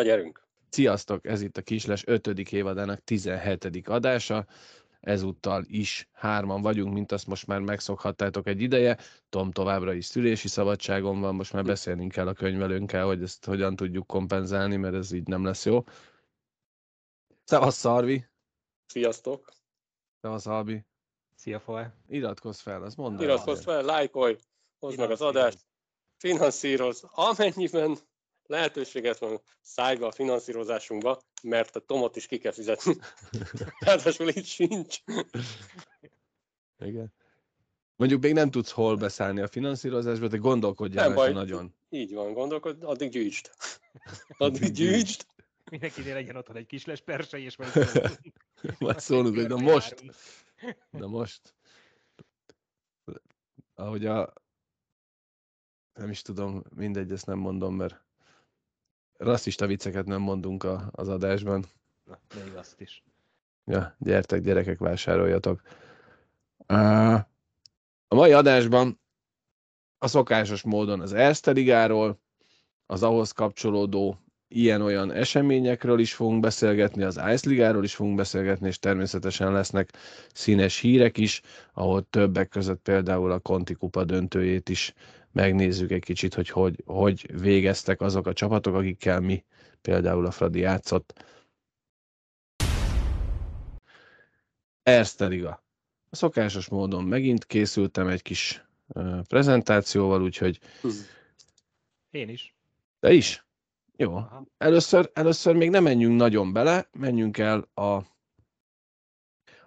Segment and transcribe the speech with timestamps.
[0.00, 0.48] Na gyerünk!
[0.68, 2.26] Sziasztok, ez itt a Kisles 5.
[2.26, 3.88] évadának 17.
[3.88, 4.46] adása.
[5.00, 8.98] Ezúttal is hárman vagyunk, mint azt most már megszokhattátok egy ideje.
[9.28, 13.76] Tom továbbra is szülési szabadságon van, most már beszélnünk kell a könyvelőnkkel, hogy ezt hogyan
[13.76, 15.84] tudjuk kompenzálni, mert ez így nem lesz jó.
[17.44, 18.26] Szevasz, Szarvi!
[18.86, 19.48] Sziasztok!
[20.20, 20.84] Szevasz, Albi!
[21.34, 21.94] Szia, Foe!
[22.08, 23.20] Iratkozz fel, azt mondd.
[23.20, 24.36] Iratkozz fel, lájkolj,
[24.78, 25.58] hozd meg az adást,
[26.16, 27.98] finanszíroz, amennyiben
[28.50, 32.96] lehetőséget van szállj be a finanszírozásunkba, mert a Tomot is ki kell fizetni.
[33.86, 34.98] Ráadásul itt sincs.
[36.78, 37.12] Igen.
[37.96, 41.42] Mondjuk még nem tudsz hol beszállni a finanszírozásba, de gondolkodjál Nem rajta baj.
[41.42, 41.74] nagyon.
[41.88, 43.50] Így van, gondolkod, addig gyűjtsd.
[44.38, 45.26] Addig gyűjtsd.
[45.70, 47.70] Mindenkinél legyen otthon egy kis lespersei, és majd
[48.78, 50.04] Majd szólunk, hogy na most,
[50.90, 51.54] na most.
[53.74, 54.32] Ahogy a...
[55.92, 58.04] Nem is tudom, mindegy, ezt nem mondom, mert
[59.20, 61.64] rasszista vicceket nem mondunk a, az adásban.
[62.04, 63.04] Na, még azt is.
[63.64, 65.62] Ja, gyertek, gyerekek, vásároljatok.
[68.08, 69.00] A mai adásban
[69.98, 72.20] a szokásos módon az Erste Ligáról,
[72.86, 78.78] az ahhoz kapcsolódó ilyen-olyan eseményekről is fogunk beszélgetni, az Ice Ligáról is fogunk beszélgetni, és
[78.78, 79.92] természetesen lesznek
[80.32, 84.94] színes hírek is, ahol többek között például a Conti Kupa döntőjét is
[85.32, 89.44] megnézzük egy kicsit, hogy hogy, hogy végeztek azok a csapatok, akikkel mi
[89.80, 91.24] például a Fradi játszott.
[94.82, 95.62] Erste Liga.
[96.10, 98.64] A szokásos módon megint készültem egy kis
[99.28, 100.58] prezentációval, úgyhogy
[102.10, 102.54] Én is.
[103.00, 103.44] te is?
[103.96, 104.14] Jó.
[104.14, 104.46] Aha.
[104.58, 108.02] Először, először még nem menjünk nagyon bele, menjünk el a,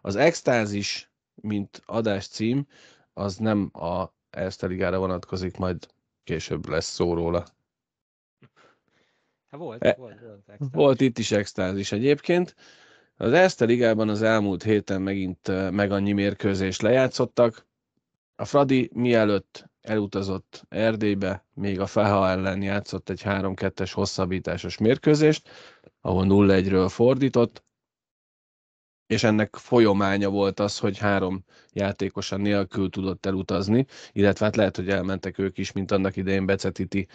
[0.02, 2.68] az extázis, mint adás cím,
[3.14, 5.88] az nem a Erste Ligára vonatkozik, majd
[6.24, 7.46] később lesz szó róla.
[9.50, 10.72] Hát volt, E- volt, volt.
[10.72, 12.56] Volt itt is extázis egyébként.
[13.18, 17.68] Az Erste Ligában az elmúlt héten megint meg annyi mérkőzést lejátszottak.
[18.36, 25.50] A Fradi mielőtt elutazott Erdélybe, még a Feha ellen játszott egy 3-2-es hosszabbításos mérkőzést,
[26.02, 27.64] ahol 0-1-ről fordított,
[29.14, 34.90] és ennek folyamánya volt az, hogy három játékosa nélkül tudott elutazni, illetve hát lehet, hogy
[34.90, 37.08] elmentek ők is, mint annak idején Becetiti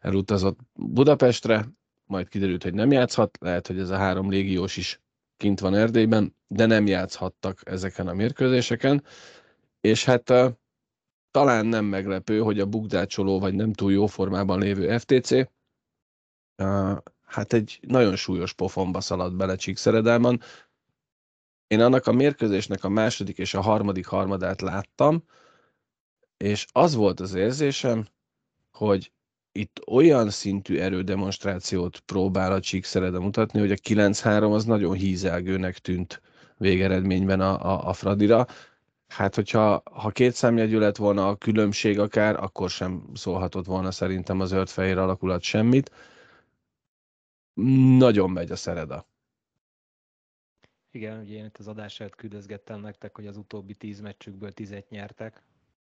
[0.00, 1.66] elutazott Budapestre,
[2.04, 5.00] majd kiderült, hogy nem játszhat, lehet, hogy ez a három légiós is
[5.36, 9.04] kint van Erdélyben, de nem játszhattak ezeken a mérkőzéseken,
[9.80, 10.32] és hát
[11.30, 15.30] talán nem meglepő, hogy a bukdácsoló vagy nem túl jó formában lévő FTC
[17.26, 20.40] hát egy nagyon súlyos pofonba szaladt bele Csíkszeredelman.
[21.66, 25.24] Én annak a mérkőzésnek a második és a harmadik harmadát láttam,
[26.36, 28.06] és az volt az érzésem,
[28.70, 29.12] hogy
[29.52, 36.22] itt olyan szintű erődemonstrációt próbál a Csíkszerede mutatni, hogy a 9-3 az nagyon hízelgőnek tűnt
[36.56, 38.46] végeredményben a, a, a Fradira.
[39.08, 44.40] Hát, hogyha ha két számjegyű lett volna a különbség akár, akkor sem szólhatott volna szerintem
[44.40, 45.90] az zöld-fehér alakulat semmit.
[47.98, 49.06] Nagyon megy a Szereda.
[50.96, 54.88] Igen, ugye én itt az adás előtt küldözgettem nektek, hogy az utóbbi tíz meccsükből tizet
[54.88, 55.42] nyertek.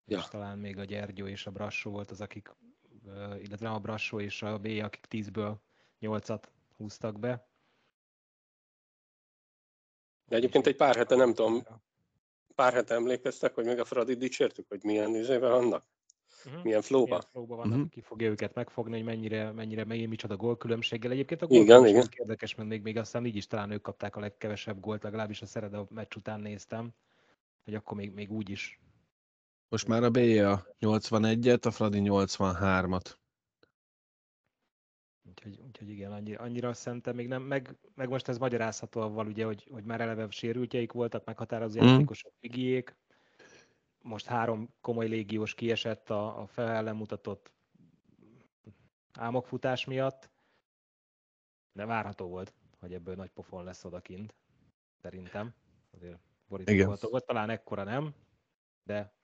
[0.07, 0.19] Ja.
[0.19, 2.55] És talán még a Gyergyó és a Brassó volt az, akik,
[3.43, 5.61] illetve a Brassó és a B, akik tízből
[5.99, 7.49] nyolcat húztak be.
[10.29, 11.63] De egyébként egy pár hete, nem tudom,
[12.55, 15.85] pár hete emlékeztek, hogy még a Fradi dicsértük, hogy milyen izével vannak,
[16.47, 16.63] Uh-huh.
[16.63, 17.05] milyen flóba.
[17.07, 17.87] Milyen flowban vannak, Mhm.
[17.89, 21.11] ki fogja őket megfogni, hogy mennyire, mennyire, mennyire micsoda gólkülönbséggel.
[21.11, 22.09] Egyébként a gólkülönbség igen.
[22.19, 25.47] érdekes, mert még, még aztán így is talán ők kapták a legkevesebb gólt, legalábbis a
[25.47, 26.91] Szereda meccs után néztem,
[27.65, 28.81] hogy akkor még, még úgy is.
[29.69, 33.15] Most már a B a 81-et, a Fradi 83-at.
[35.29, 39.45] Úgyhogy, úgyhogy igen, annyira, annyira szerintem még nem, meg, meg most ez magyarázható avval, ugye,
[39.45, 41.89] hogy, hogy már eleve sérültjeik voltak, meghatározó Mhm.
[41.89, 42.97] játékosok, Figiék,
[44.07, 47.53] most három komoly légiós kiesett a, a fel ellen mutatott
[49.13, 50.31] álmokfutás miatt,
[51.73, 54.35] de várható volt, hogy ebből nagy pofon lesz odakint,
[55.03, 55.55] szerintem.
[55.93, 56.19] Azért
[56.49, 58.15] borító volt, talán ekkora nem,
[58.83, 59.15] de,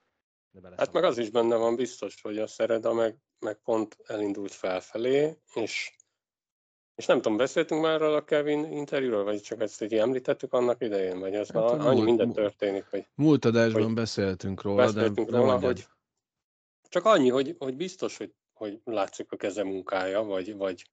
[0.51, 3.97] de bele Hát meg az is benne van biztos, hogy a Szereda meg, meg pont
[4.05, 5.97] elindult felfelé, és,
[6.95, 10.81] és nem tudom, beszéltünk már arról a Kevin interjúról, vagy csak ezt így említettük annak
[10.81, 15.29] idején, vagy ez Hát annyi múlt- minden történik, hogy Múlt adásban Hogy beszéltünk róla, beszéltünk
[15.29, 15.87] de, róla, hogy
[16.89, 20.89] csak annyi, hogy, hogy biztos, hogy, hogy látszik a keze munkája, vagy, vagy,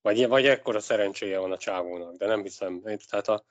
[0.00, 2.82] vagy, vagy ekkora szerencséje van a csávónak, de nem hiszem.
[2.82, 3.44] Tehát a,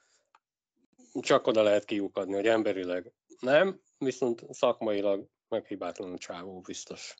[1.19, 7.15] csak oda lehet kiukadni, hogy emberileg nem, viszont szakmailag meghibátlan a csávó biztos.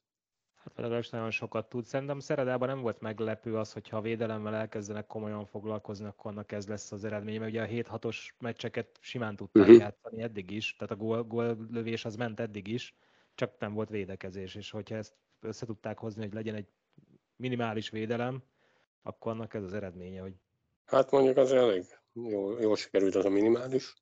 [0.63, 1.85] Hát legalábbis nagyon sokat tud.
[1.85, 6.67] Szerintem Szeredában nem volt meglepő az, hogyha a védelemmel elkezdenek komolyan foglalkozni, akkor annak ez
[6.67, 9.79] lesz az eredmény, mert ugye a 7-6-os meccseket simán tudták uh-huh.
[9.79, 12.95] játszani eddig is, tehát a gól, gól lövés az ment eddig is,
[13.35, 16.67] csak nem volt védekezés, és hogyha ezt össze tudták hozni, hogy legyen egy
[17.35, 18.43] minimális védelem,
[19.01, 20.33] akkor annak ez az eredménye, hogy...
[20.85, 23.93] Hát mondjuk az elég jó, jól sikerült az a minimális.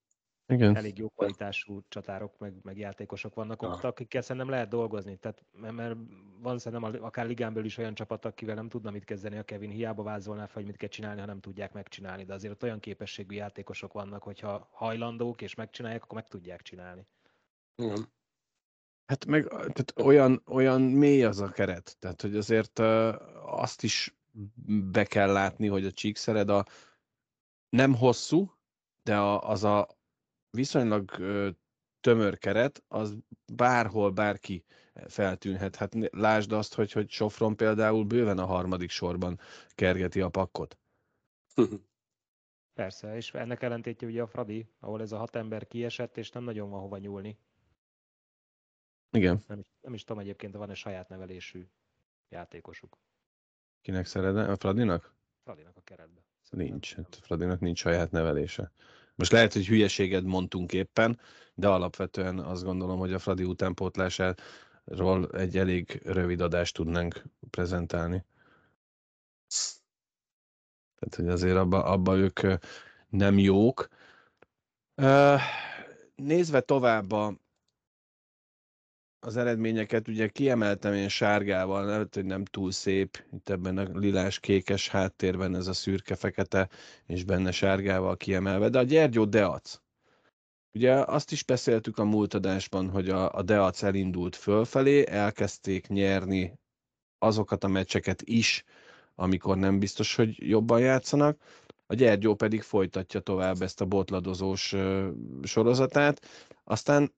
[0.50, 0.76] Igen.
[0.76, 5.18] elég jó kvalitású csatárok, meg, meg játékosok vannak ott, akikkel szerintem lehet dolgozni.
[5.18, 5.96] Tehát, mert, mert
[6.42, 10.04] van szerintem akár ligánből is olyan csapat, akivel nem tudna mit kezdeni a Kevin, hiába
[10.04, 12.26] vázolná fel, hogy mit kell csinálni, ha nem tudják megcsinálni.
[12.26, 17.08] De azért ott olyan képességű játékosok vannak, hogyha hajlandók és megcsinálják, akkor meg tudják csinálni.
[17.76, 18.08] Igen.
[19.06, 23.16] Hát meg tehát olyan, olyan mély az a keret, tehát hogy azért uh,
[23.62, 24.18] azt is
[24.92, 26.66] be kell látni, hogy a Csíkszered a
[27.70, 28.54] nem hosszú,
[29.04, 29.99] de a, az a
[30.52, 31.12] viszonylag
[32.02, 33.18] tömör keret, az
[33.54, 34.66] bárhol bárki
[35.08, 35.76] feltűnhet.
[35.76, 40.78] Hát lásd azt, hogy, hogy Sofron például bőven a harmadik sorban kergeti a pakkot.
[42.74, 46.44] Persze, és ennek ellentétje ugye a Fradi, ahol ez a hat ember kiesett, és nem
[46.44, 47.38] nagyon van hova nyúlni.
[49.12, 49.44] Igen.
[49.48, 51.68] Nem is, nem is tudom egyébként, van-e saját nevelésű
[52.30, 52.98] játékosuk.
[53.82, 54.52] Kinek szeretne?
[54.52, 55.14] A Fradinak?
[55.44, 56.22] Fradinak a keretbe.
[56.50, 56.96] Nincs.
[56.96, 58.72] Hát Fradinak nincs saját nevelése.
[59.20, 61.20] Most lehet, hogy hülyeséget mondtunk éppen,
[61.54, 68.26] de alapvetően azt gondolom, hogy a Fradi utánpótlásáról egy elég rövid adást tudnánk prezentálni.
[71.00, 72.40] Tehát, hogy azért abba, abba ők
[73.10, 73.88] nem jók.
[76.16, 77.34] Nézve tovább a,
[79.20, 84.90] az eredményeket, ugye kiemeltem én sárgával, lehet, hogy nem túl szép, itt ebben a lilás-kékes
[84.90, 86.70] háttérben ez a szürke-fekete,
[87.06, 89.80] és benne sárgával kiemelve, de a Gyergyó Deac.
[90.74, 96.60] Ugye azt is beszéltük a múlt adásban, hogy a, a Deac elindult fölfelé, elkezdték nyerni
[97.18, 98.64] azokat a meccseket is,
[99.16, 101.38] amikor nem biztos, hogy jobban játszanak,
[101.88, 104.76] a Gyergyó pedig folytatja tovább ezt a botladozós
[105.44, 106.26] sorozatát,
[106.64, 107.14] aztán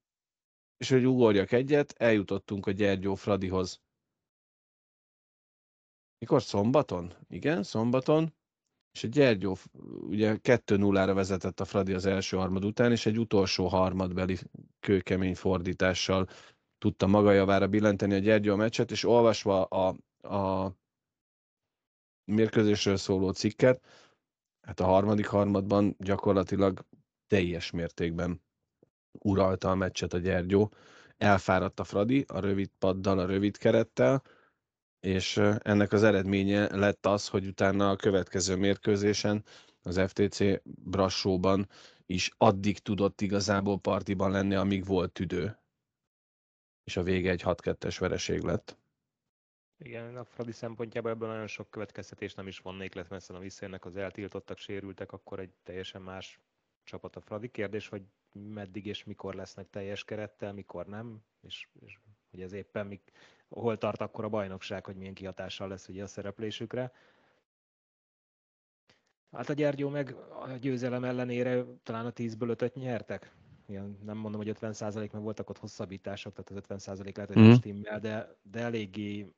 [0.81, 3.81] és hogy ugorjak egyet, eljutottunk a Gyergyó Fradihoz.
[6.17, 6.41] Mikor?
[6.41, 7.13] Szombaton?
[7.29, 8.33] Igen, szombaton.
[8.91, 9.57] És a Gyergyó
[10.01, 14.37] ugye 2-0-ra vezetett a Fradi az első harmad után, és egy utolsó harmadbeli
[14.79, 16.27] kőkemény fordítással
[16.77, 19.95] tudta maga javára billenteni a Gyergyó meccset, és olvasva a,
[20.35, 20.73] a
[22.31, 23.85] mérkőzésről szóló cikket,
[24.61, 26.85] hát a harmadik harmadban gyakorlatilag
[27.27, 28.41] teljes mértékben
[29.11, 30.73] uralta a meccset a Gyergyó.
[31.17, 34.23] Elfáradt a Fradi a rövid paddal, a rövid kerettel,
[34.99, 39.43] és ennek az eredménye lett az, hogy utána a következő mérkőzésen
[39.83, 41.69] az FTC Brassóban
[42.05, 45.59] is addig tudott igazából partiban lenni, amíg volt tüdő.
[46.83, 48.79] És a vége egy 6-2-es vereség lett.
[49.77, 53.85] Igen, a Fradi szempontjából ebből nagyon sok következtetés nem is vonnék, mert messze a visszajönnek
[53.85, 56.39] az eltiltottak, sérültek, akkor egy teljesen más
[56.91, 57.51] csapat a Fradi.
[57.51, 61.97] Kérdés, hogy meddig és mikor lesznek teljes kerettel, mikor nem, és, és
[62.31, 63.11] hogy ez éppen mik,
[63.49, 66.91] hol tart akkor a bajnokság, hogy milyen kihatással lesz ugye a szereplésükre.
[69.31, 73.35] Hát a Gyergyó meg a győzelem ellenére talán a 10-ből 5 nyertek.
[73.65, 77.51] Ilyen, nem mondom, hogy 50 mert voltak ott hosszabbítások, tehát az 50 lehet, hogy mm.
[77.51, 79.33] stimmel, de, de eléggé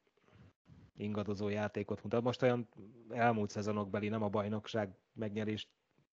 [0.97, 2.23] ingadozó játékot mutat.
[2.23, 2.69] Most olyan
[3.09, 5.69] elmúlt szezonokbeli, nem a bajnokság megnyerést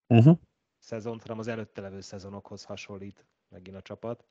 [0.07, 0.39] uh-huh
[0.81, 4.27] szezont, hanem az előtte levő szezonokhoz hasonlít megint a csapat.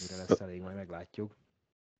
[0.00, 1.36] Mire lesz elég, majd meglátjuk.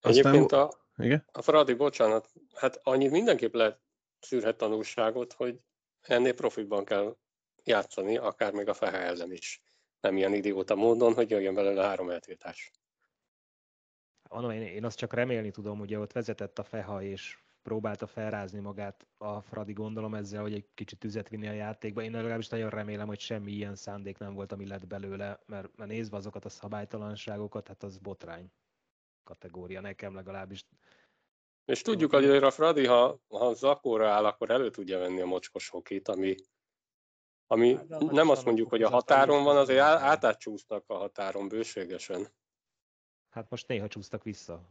[0.00, 1.24] Egyébként a, Igen?
[1.32, 3.80] a Fradi, bocsánat, hát annyit mindenképp lehet
[4.20, 5.64] szűrhet tanulságot, hogy
[6.00, 7.16] ennél profitban kell
[7.64, 9.62] játszani, akár még a Fehe ellen is.
[10.00, 12.70] Nem ilyen idióta módon, hogy jöjjön belőle három eltiltás.
[14.28, 18.61] Mondom, én, én azt csak remélni tudom, hogy ott vezetett a Feha, és próbálta felrázni
[18.61, 22.02] magát a Fradi, gondolom ezzel, hogy egy kicsit tüzet vinni a játékba.
[22.02, 25.90] Én legalábbis nagyon remélem, hogy semmi ilyen szándék nem volt, ami lett belőle, mert, mert
[25.90, 28.52] nézve azokat a szabálytalanságokat, hát az botrány
[29.25, 30.66] kategória nekem legalábbis.
[31.64, 35.69] És tudjuk, hogy a Fradi, ha, ha zakóra áll, akkor elő tudja venni a mocskos
[35.69, 36.35] hokit, ami,
[37.47, 42.28] ami hát, nem azt mondjuk, hogy a határon van, azért átácsúsznak a határon bőségesen.
[43.31, 44.69] Hát most néha csúsztak vissza.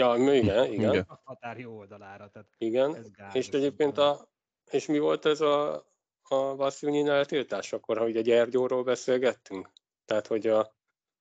[0.00, 0.72] Ja, igen, igen.
[0.72, 1.04] igen.
[1.08, 2.28] A határ jó oldalára.
[2.28, 4.28] Tehát igen, ez gáz, és egyébként a,
[4.70, 5.74] és mi volt ez a,
[6.22, 9.70] a Vasszunyin eltiltás akkor, hogy a Gyergyóról beszélgettünk?
[10.04, 10.74] Tehát, hogy a,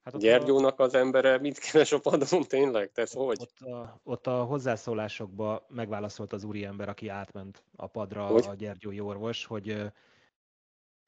[0.05, 2.91] Hát Gyergyónak az embere mit keres a padon tényleg?
[2.91, 3.38] Te hogy?
[3.41, 8.46] Ott a, ott a hozzászólásokban megválaszolt az úriember, aki átment a padra, hogy?
[8.48, 9.91] a Gyergyói orvos, hogy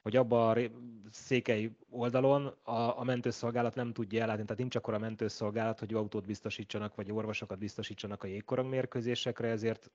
[0.08, 0.70] hogy abban a
[1.10, 6.26] székely oldalon a, a mentőszolgálat nem tudja ellátni, tehát nincs akkor a mentőszolgálat, hogy autót
[6.26, 9.90] biztosítsanak, vagy orvosokat biztosítsanak a jégkorong mérkőzésekre, ezért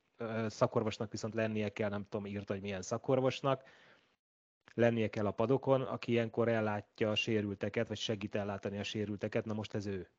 [0.47, 3.63] szakorvosnak viszont lennie kell, nem tudom, írta, hogy milyen szakorvosnak,
[4.73, 9.53] lennie kell a padokon, aki ilyenkor ellátja a sérülteket, vagy segít ellátani a sérülteket, na
[9.53, 10.09] most ez ő.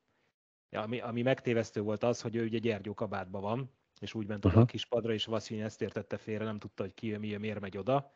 [0.70, 3.70] Ja, ami, ami megtévesztő volt az, hogy ő ugye Gyergyó kabátban van,
[4.00, 4.62] és úgy ment uh-huh.
[4.62, 7.76] a kis padra, és Vasszony ezt értette félre, nem tudta, hogy ki, mi, miért megy
[7.76, 8.12] oda.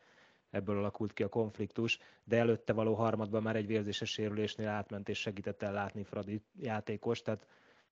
[0.49, 5.19] Ebből alakult ki a konfliktus, de előtte való harmadban már egy vérzéses sérülésnél átment, és
[5.19, 7.45] segített el látni Fradi játékos, tehát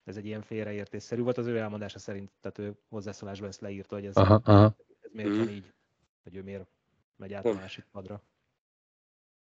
[0.04, 1.38] ez egy ilyen félreértésszerű volt.
[1.38, 4.76] Az ő elmondása szerint, tehát ő hozzászólásban ezt leírta, hogy ez, aha, aha.
[5.02, 5.54] ez miért van mhm.
[5.54, 5.74] így,
[6.24, 6.68] hogy ő miért
[7.16, 8.24] megy át a másik padra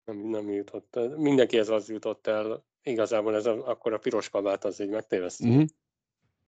[0.06, 1.08] nem, nem jutott el.
[1.08, 2.64] Mindenkihez az jutott el.
[2.82, 5.48] Igazából ez a, akkor a piros kabát az így megtévesztő.
[5.48, 5.64] Mm-hmm.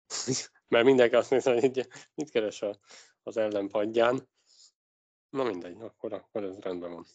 [0.67, 2.77] Mert mindenki azt nézze, hogy mit keres a,
[3.23, 4.27] az ellenpadján.
[5.33, 7.05] Na mindegy, akkor, akkor ez rendben van.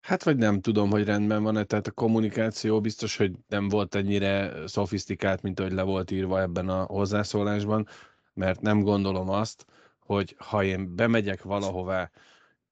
[0.00, 4.66] Hát vagy nem tudom, hogy rendben van-e, tehát a kommunikáció biztos, hogy nem volt ennyire
[4.66, 7.88] szofisztikált, mint ahogy le volt írva ebben a hozzászólásban,
[8.34, 9.64] mert nem gondolom azt,
[9.98, 12.10] hogy ha én bemegyek valahová,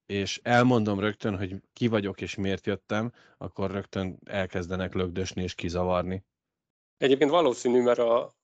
[0.06, 6.24] és elmondom rögtön, hogy ki vagyok és miért jöttem, akkor rögtön elkezdenek lögdösni és kizavarni.
[6.96, 8.34] Egyébként valószínű, mert a,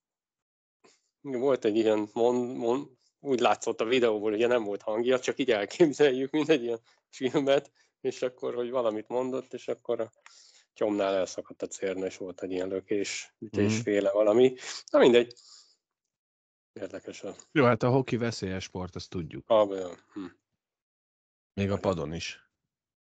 [1.21, 2.96] volt egy ilyen mond, mond,
[3.27, 7.71] úgy látszott a videóból, hogy nem volt hangja, csak így elképzeljük, mint egy ilyen filmet,
[8.01, 10.13] és akkor, hogy valamit mondott, és akkor a
[10.75, 14.13] tyomnál elszakadt a cérna, és volt egy ilyen lökés, ütésféle mm.
[14.13, 14.55] valami.
[14.91, 15.35] Na mindegy.
[16.73, 17.25] Érdekes.
[17.53, 19.45] Jó, hát a hoki veszélyes sport, azt tudjuk.
[19.47, 20.25] Ah, hm.
[21.55, 22.51] Még a padon is.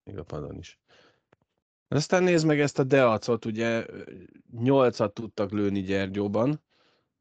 [0.03, 0.79] Még a padon is.
[1.89, 3.87] Aztán nézd meg ezt a Deacot, ugye
[4.51, 6.63] nyolcat tudtak lőni Gyergyóban,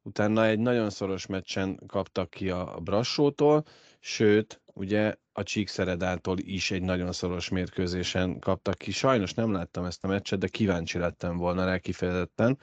[0.04, 3.64] utána egy nagyon szoros meccsen kaptak ki a Brassótól,
[4.00, 8.90] sőt, ugye a Csíkszeredától is egy nagyon szoros mérkőzésen kaptak ki.
[8.90, 12.58] Sajnos nem láttam ezt a meccset, de kíváncsi lettem volna rá kifejezetten.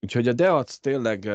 [0.00, 1.30] Úgyhogy a Deac tényleg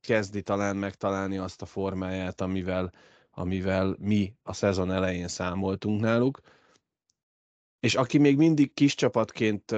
[0.00, 2.92] kezdi talán megtalálni azt a formáját, amivel
[3.34, 6.40] amivel mi a szezon elején számoltunk náluk.
[7.80, 9.74] És aki még mindig kis csapatként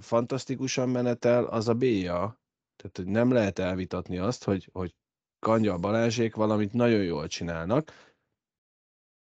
[0.00, 2.40] fantasztikusan menetel, az a BIA.
[2.78, 4.94] Tehát hogy nem lehet elvitatni azt, hogy, hogy
[5.38, 8.12] Kanya Balázsék valamit nagyon jól csinálnak.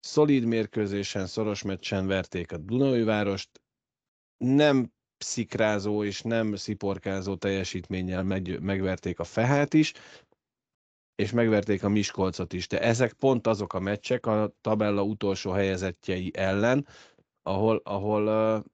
[0.00, 3.62] Szolid mérkőzésen, szoros meccsen verték a Dunai várost.
[4.36, 9.92] Nem szikrázó és nem sziporkázó teljesítménnyel meg, megverték a Fehát is,
[11.14, 16.30] és megverték a Miskolcot is, de ezek pont azok a meccsek a tabella utolsó helyezettjei
[16.34, 16.86] ellen,
[17.42, 18.64] ahol, ahol uh...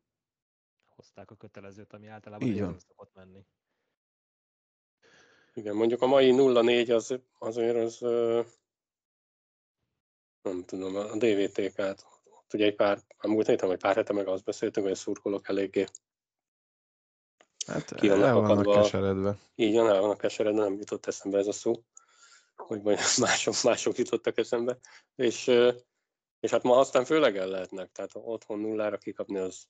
[0.96, 2.78] hozták a kötelezőt, ami általában így van.
[2.78, 3.46] szokott menni.
[5.58, 7.98] Igen, mondjuk a mai 0-4 az, azért az
[10.42, 14.28] nem tudom, a DVTK-t, ott ugye egy pár, a múlt héten, vagy pár hete meg
[14.28, 15.86] azt beszéltünk, hogy a szurkolók eléggé
[17.66, 19.38] Hát ki el vannak keseredve.
[19.54, 21.82] Így van, el vannak keseredve, nem jutott eszembe ez a szó
[22.56, 24.78] hogy majd mások, mások jutottak eszembe,
[25.14, 25.46] és,
[26.40, 29.66] és hát ma aztán főleg el lehetnek, tehát otthon nullára kikapni az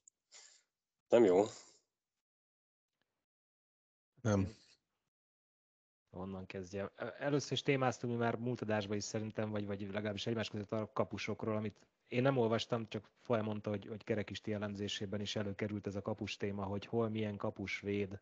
[1.09, 1.45] nem jó.
[4.23, 4.57] Nem.
[6.19, 6.91] Onnan kezdje.
[7.19, 10.91] Először is témáztunk mi már múlt adásban is szerintem, vagy, vagy legalábbis egymás között a
[10.93, 16.03] kapusokról, amit én nem olvastam, csak folyamondta, hogy, hogy Kerekisti elemzésében is előkerült ez a
[16.03, 18.21] kapus téma, hogy hol milyen kapus véd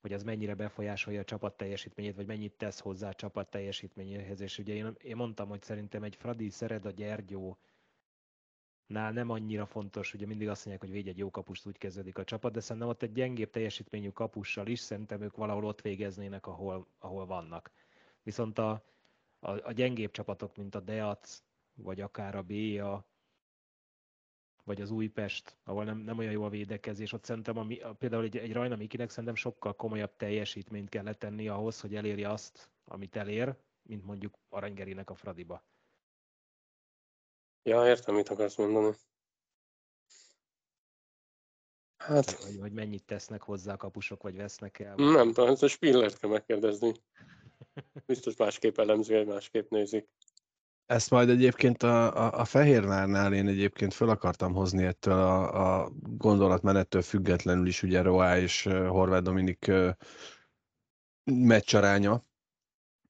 [0.00, 4.40] hogy az mennyire befolyásolja a csapat teljesítményét, vagy mennyit tesz hozzá a csapat teljesítményéhez.
[4.40, 7.58] És ugye én, én mondtam, hogy szerintem egy Fradi Szered a Gyergyó
[8.90, 12.18] nál nem annyira fontos, ugye mindig azt mondják, hogy védj egy jó kapust, úgy kezdődik
[12.18, 16.46] a csapat, de szerintem ott egy gyengébb teljesítményű kapussal is szerintem ők valahol ott végeznének,
[16.46, 17.70] ahol, ahol vannak.
[18.22, 18.84] Viszont a,
[19.40, 21.42] a, a gyengébb csapatok, mint a Deac,
[21.74, 23.04] vagy akár a BA,
[24.64, 28.24] vagy az Újpest, ahol nem, nem olyan jó a védekezés, ott szerintem a, a, például
[28.24, 33.16] egy, egy Rajna Mikinek szerintem sokkal komolyabb teljesítményt kellett tenni ahhoz, hogy elérje azt, amit
[33.16, 35.62] elér, mint mondjuk Aranygerinek a Fradiba.
[37.62, 38.94] Ja, értem, mit akarsz mondani.
[41.96, 42.42] Hát...
[42.42, 44.96] Vagy, vagy mennyit tesznek hozzá a kapusok, vagy vesznek el?
[44.96, 45.12] Vagy...
[45.14, 46.92] Nem tudom, ezt a Spillert kell megkérdezni.
[48.06, 50.08] Biztos másképp elemzi, vagy másképp nézik.
[50.86, 55.90] Ezt majd egyébként a, a, a Fehérvárnál én egyébként föl akartam hozni ettől a, a
[56.02, 59.70] gondolatmenettől függetlenül is ugye Roá és Horváth Dominik
[61.24, 62.24] meccsaránya,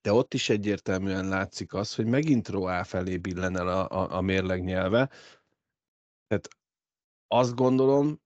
[0.02, 4.20] de ott is egyértelműen látszik az, hogy megint Roá felé billen el a, a, a
[4.20, 5.10] mérleg nyelve.
[6.26, 6.48] Tehát
[7.28, 8.20] azt gondolom,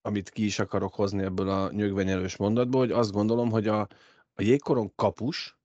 [0.00, 3.80] amit ki is akarok hozni ebből a nyögvenyelős mondatból, hogy azt gondolom, hogy a,
[4.34, 5.58] a jégkoron kapus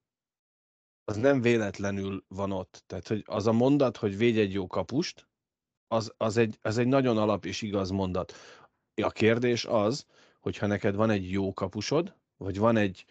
[1.04, 2.84] az nem véletlenül van ott.
[2.88, 5.28] Tehát, hogy az a mondat, hogy védj egy jó kapust,
[5.88, 8.34] az, az, egy, az egy nagyon alap és igaz mondat.
[9.02, 10.06] A kérdés az,
[10.40, 13.06] hogyha neked van egy jó kapusod, vagy van egy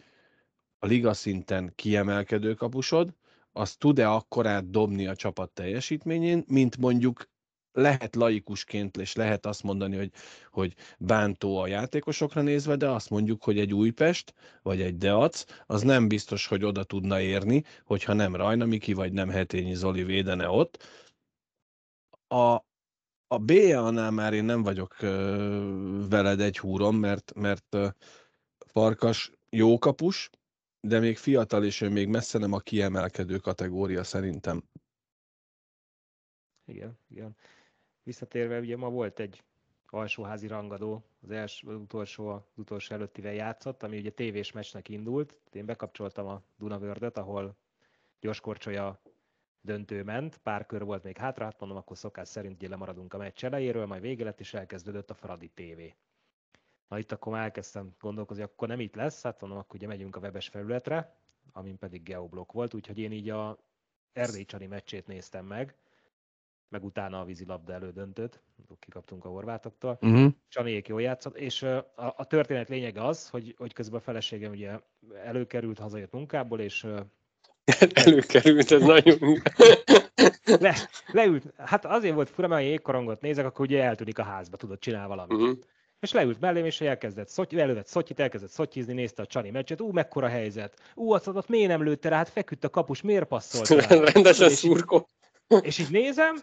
[0.83, 3.15] a liga szinten kiemelkedő kapusod,
[3.53, 7.29] az tud-e akkorát dobni a csapat teljesítményén, mint mondjuk
[7.73, 10.13] lehet laikusként, és lehet azt mondani, hogy,
[10.51, 15.83] hogy bántó a játékosokra nézve, de azt mondjuk, hogy egy Újpest, vagy egy Deac, az
[15.83, 20.49] nem biztos, hogy oda tudna érni, hogyha nem Rajna Miki, vagy nem Hetényi Zoli védene
[20.49, 20.89] ott.
[22.29, 22.53] A,
[23.27, 25.09] a BA-nál már én nem vagyok uh,
[26.09, 27.89] veled egy húrom, mert, mert uh,
[28.67, 30.31] Farkas jó kapus,
[30.81, 34.63] de még fiatal, és ő még messze nem a kiemelkedő kategória szerintem.
[36.65, 37.37] Igen, igen.
[38.03, 39.43] Visszatérve, ugye ma volt egy
[39.87, 45.39] alsóházi rangadó, az, első, az utolsó, az utolsó előttivel játszott, ami ugye tévés meccsnek indult.
[45.53, 47.57] Én bekapcsoltam a Dunavördöt, ahol
[48.21, 49.01] gyorskorcsolya
[49.61, 53.19] döntő ment, pár kör volt még hátra, hát mondom, akkor szokás szerint ugye lemaradunk a
[53.19, 55.81] meccs elejéről, majd vége lett, és elkezdődött a Fradi TV.
[56.91, 60.17] Na itt akkor már elkezdtem gondolkozni, akkor nem itt lesz, hát mondom, akkor ugye megyünk
[60.17, 61.17] a webes felületre,
[61.53, 63.59] amin pedig geoblok volt, úgyhogy én így a
[64.13, 65.75] Erdély Csani meccsét néztem meg,
[66.69, 68.43] meg utána a vízilabda elődöntőt,
[68.79, 69.99] kikaptunk a horvátoktól.
[70.01, 70.33] Uh-huh.
[70.49, 74.79] Csaniék jól játszott, és a, a történet lényege az, hogy, hogy közben a feleségem ugye
[75.25, 76.87] előkerült, hazajött munkából, és
[78.05, 79.19] Előkerült, ez nagyon...
[80.61, 80.75] Le,
[81.13, 85.09] leült, hát azért volt fura, mert jégkorongot nézek, akkor ugye eltűnik a házba, tudod, csinál
[85.09, 85.41] valamit.
[85.41, 85.59] Uh-huh.
[86.01, 89.91] És leült mellém, és elkezdett szoty, elővett szotyit, elkezdett szotyizni, nézte a Csani meccset, ú,
[89.91, 90.93] mekkora helyzet.
[90.95, 93.97] Ú, azt adott, miért nem lőtte rá, hát feküdt a kapus, miért passzolt rá?
[93.97, 95.09] Rendesen szurkó.
[95.61, 96.37] És így nézem,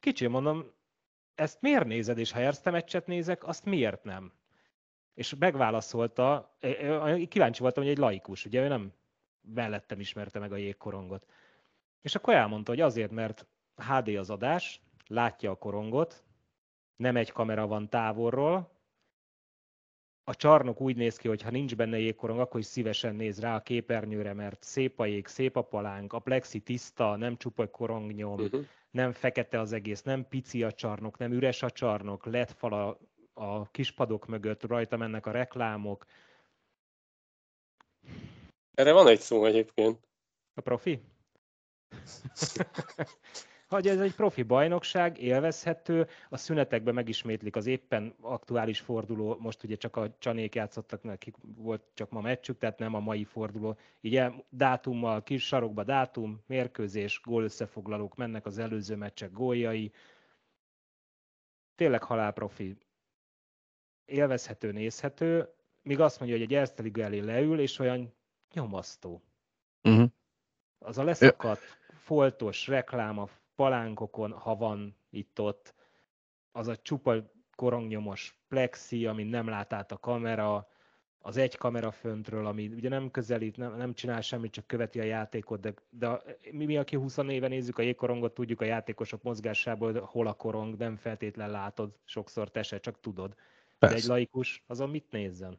[0.00, 0.72] kicsi mondom,
[1.34, 4.32] ezt miért nézed, és ha Erste meccset nézek, azt miért nem?
[5.14, 6.56] És megválaszolta,
[7.28, 8.92] kíváncsi voltam, hogy egy laikus, ugye ő nem
[9.40, 11.26] mellettem ismerte meg a jégkorongot.
[12.00, 16.24] És akkor elmondta, hogy azért, mert HD az adás, látja a korongot,
[16.98, 18.78] nem egy kamera van távolról,
[20.28, 23.54] a csarnok úgy néz ki, hogy ha nincs benne jégkorong, akkor is szívesen néz rá
[23.54, 28.40] a képernyőre, mert szép a jég, szép a palánk, a plexi tiszta, nem csupa korongnyom,
[28.40, 28.64] uh-huh.
[28.90, 32.98] nem fekete az egész, nem pici a csarnok, nem üres a csarnok, lett fal a,
[33.44, 36.06] a kispadok mögött, rajta mennek a reklámok.
[38.74, 40.08] Erre van egy szó egyébként.
[40.54, 41.00] A profi?
[43.68, 49.76] hogy ez egy profi bajnokság, élvezhető, a szünetekben megismétlik az éppen aktuális forduló, most ugye
[49.76, 53.76] csak a csanék játszottak, nekik volt csak ma meccsük, tehát nem a mai forduló.
[54.00, 59.92] Így dátummal, kis sarokba dátum, mérkőzés, gól összefoglalók, mennek az előző meccsek góljai.
[61.74, 62.76] Tényleg halál profi.
[64.04, 65.48] Élvezhető, nézhető,
[65.82, 68.14] míg azt mondja, hogy egy Erste Liga elé leül, és olyan
[68.52, 69.22] nyomasztó.
[69.82, 70.10] Uh-huh.
[70.78, 73.28] Az a leszakadt, foltos reklám a
[73.58, 75.74] palánkokon, ha van itt-ott,
[76.52, 80.68] az a csupa korongnyomos plexi, ami nem lát át a kamera,
[81.18, 85.04] az egy kamera föntről, ami ugye nem közelít, nem, nem csinál semmit, csak követi a
[85.04, 90.00] játékot, de, de mi, mi, aki 20 éve nézzük a jégkorongot, tudjuk a játékosok mozgásából,
[90.00, 93.34] hol a korong, nem feltétlen látod, sokszor te se, csak tudod.
[93.78, 93.94] Persze.
[93.94, 95.58] De egy laikus azon mit nézzen?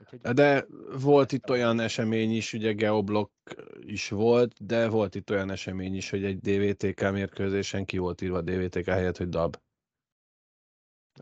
[0.00, 0.20] Úgyhogy...
[0.20, 0.66] De
[1.00, 3.32] volt itt olyan esemény is, ugye Geoblock
[3.80, 8.40] is volt, de volt itt olyan esemény is, hogy egy DVTK mérkőzésen ki volt írva
[8.40, 9.56] DVTK helyett, hogy DAB.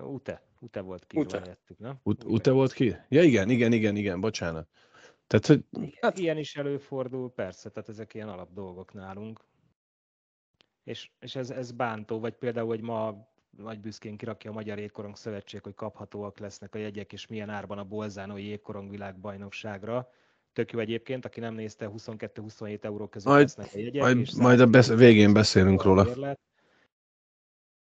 [0.00, 1.40] Ute, Ute volt ki Ute.
[1.40, 2.00] helyettük, nem?
[2.02, 2.96] Ute, Ute volt ki?
[3.08, 4.68] Ja igen, igen, igen, igen, bocsánat.
[5.26, 5.64] Tehát, hogy...
[6.00, 9.40] Hát ilyen is előfordul, persze, tehát ezek ilyen alap dolgok nálunk.
[10.84, 15.16] És, és ez, ez bántó, vagy például, hogy ma nagy büszkén kirakja a Magyar Jégkorong
[15.16, 20.10] Szövetség, hogy kaphatóak lesznek a jegyek, és milyen árban a Bolzánói Jégkorong világbajnokságra.
[20.52, 24.02] Tök jó egyébként, aki nem nézte, 22-27 euró között majd, lesznek a jegyek.
[24.02, 26.36] Majd, majd a besz- végén beszélünk róla.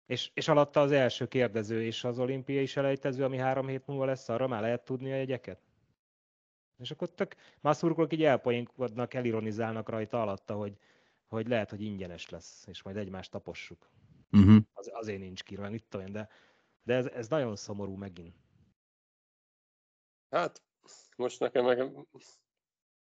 [0.06, 4.28] És, és alatta az első kérdező és az olimpiai selejtező, ami három hét múlva lesz,
[4.28, 5.60] arra már lehet tudni a jegyeket?
[6.78, 10.76] És akkor tök, már szurkolók így elpoénkodnak, elironizálnak rajta alatta, hogy,
[11.26, 13.90] hogy lehet, hogy ingyenes lesz, és majd egymást tapossuk.
[14.32, 14.62] Uh-huh.
[14.72, 16.28] Az, azért nincs kírva, mit olyan, de,
[16.82, 18.34] de ez, ez nagyon szomorú megint.
[20.30, 20.62] Hát,
[21.16, 22.06] most nekem meg,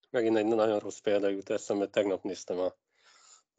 [0.10, 2.76] megint egy nagyon rossz példa jut eszembe, tegnap néztem a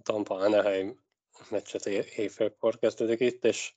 [0.03, 1.05] Tampa Anaheim
[1.51, 3.75] meccset éjfélkor kezdődik itt, és,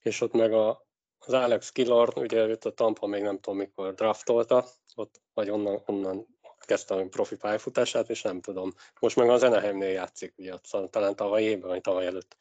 [0.00, 0.86] és ott meg a,
[1.18, 5.82] az Alex Killard, ugye őt a Tampa még nem tudom mikor draftolta, ott, vagy onnan,
[5.86, 6.26] onnan
[6.58, 8.72] kezdte a profi pályafutását, és nem tudom.
[9.00, 10.54] Most meg az Anaheimnél játszik, ugye
[10.90, 12.36] talán tavaly évben, vagy tavaly előtt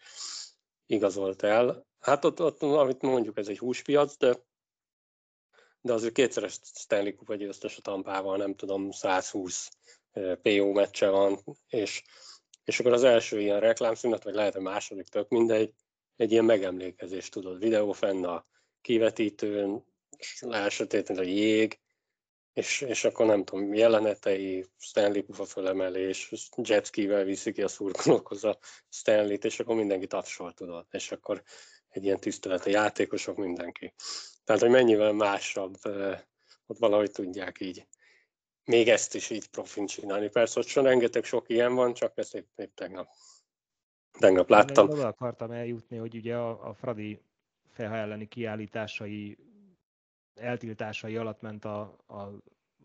[0.89, 4.43] igazolt el, Hát ott, ott, amit mondjuk, ez egy húspiac, de,
[5.81, 9.69] de azért kétszeres Stanley Kupa győztes a Tampával, nem tudom, 120
[10.41, 12.03] PO meccse van, és,
[12.63, 15.73] és akkor az első ilyen reklámszünet, vagy lehet a második, tök mindegy,
[16.15, 18.45] egy ilyen megemlékezés, tudod, videó fenn a
[18.81, 19.85] kivetítőn,
[20.39, 21.79] elsötétlen a jég,
[22.53, 28.57] és, és akkor nem tudom, jelenetei, Stanley Kufa fölemelés, jetskivel viszik ki a szurkolókhoz a
[28.89, 31.43] Stanley-t, és akkor mindenki tapsol, tudod, és akkor
[31.89, 33.93] egy ilyen tisztelet a játékosok, mindenki.
[34.43, 35.75] Tehát, hogy mennyivel másabb,
[36.65, 37.87] ott valahogy tudják így
[38.69, 40.29] még ezt is így profin csinálni.
[40.29, 43.07] Persze, hogy rengeteg sok ilyen van, csak ezt épp, épp tegnap,
[44.19, 44.87] tegnap láttam.
[44.87, 47.21] Én oda akartam eljutni, hogy ugye a, a Fradi
[47.71, 49.37] feha elleni kiállításai,
[50.39, 52.31] eltiltásai alatt ment a, a,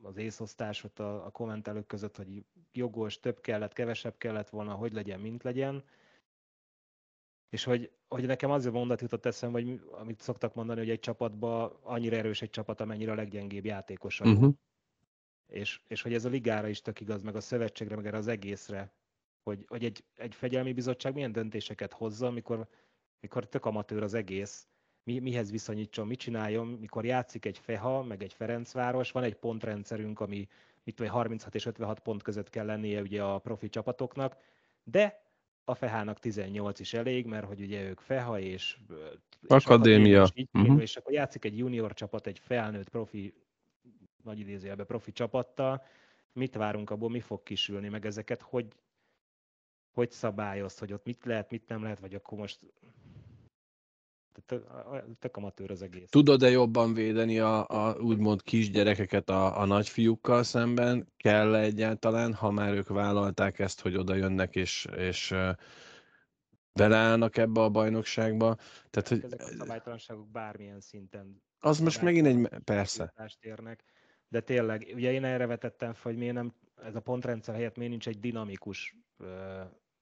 [0.02, 4.92] az észosztás ott a, a kommentelők között, hogy jogos, több kellett, kevesebb kellett volna, hogy
[4.92, 5.84] legyen, mint legyen.
[7.48, 11.00] És hogy, hogy nekem az a mondat jutott eszembe, hogy amit szoktak mondani, hogy egy
[11.00, 14.24] csapatban annyira erős egy csapat, amennyire a leggyengébb játékosa.
[14.24, 14.54] Uh-huh.
[15.46, 18.28] És, és hogy ez a ligára is tök igaz, meg a szövetségre, meg erre az
[18.28, 18.92] egészre,
[19.42, 22.68] hogy, hogy egy, egy fegyelmi bizottság milyen döntéseket hozza, mikor,
[23.20, 24.66] mikor tök amatőr az egész,
[25.04, 30.20] mi, mihez viszonyítson, mit csináljon, mikor játszik egy Feha, meg egy Ferencváros, van egy pontrendszerünk,
[30.20, 30.48] ami
[30.84, 34.36] mit tudom, 36 és 56 pont között kell lennie ugye a profi csapatoknak,
[34.84, 35.22] de
[35.64, 38.78] a Fehának 18 is elég, mert hogy ugye ők Feha és,
[39.46, 40.80] akadémia, és, így, uh-huh.
[40.80, 43.34] és akkor játszik egy junior csapat, egy felnőtt profi,
[44.22, 45.82] nagy idézőjelben profi csapattal,
[46.32, 48.66] mit várunk abból, mi fog kisülni, meg ezeket hogy,
[49.92, 52.58] hogy szabályoz, hogy ott mit lehet, mit nem lehet, vagy akkor most
[55.18, 56.08] tök amatőr az egész.
[56.10, 61.12] Tudod-e jobban védeni a, a úgymond kisgyerekeket a, a nagyfiúkkal szemben?
[61.16, 65.34] kell -e egyáltalán, ha már ők vállalták ezt, hogy oda jönnek és, és
[66.72, 68.56] beleállnak ebbe a bajnokságba?
[68.90, 69.24] Tehát, hogy...
[69.24, 73.14] Ezek a szabálytalanságok bármilyen szinten az most megint egy, persze.
[73.40, 73.84] Érnek.
[74.28, 77.90] De tényleg, ugye én erre vetettem fel, hogy miért nem, ez a pontrendszer helyett miért
[77.90, 78.96] nincs egy dinamikus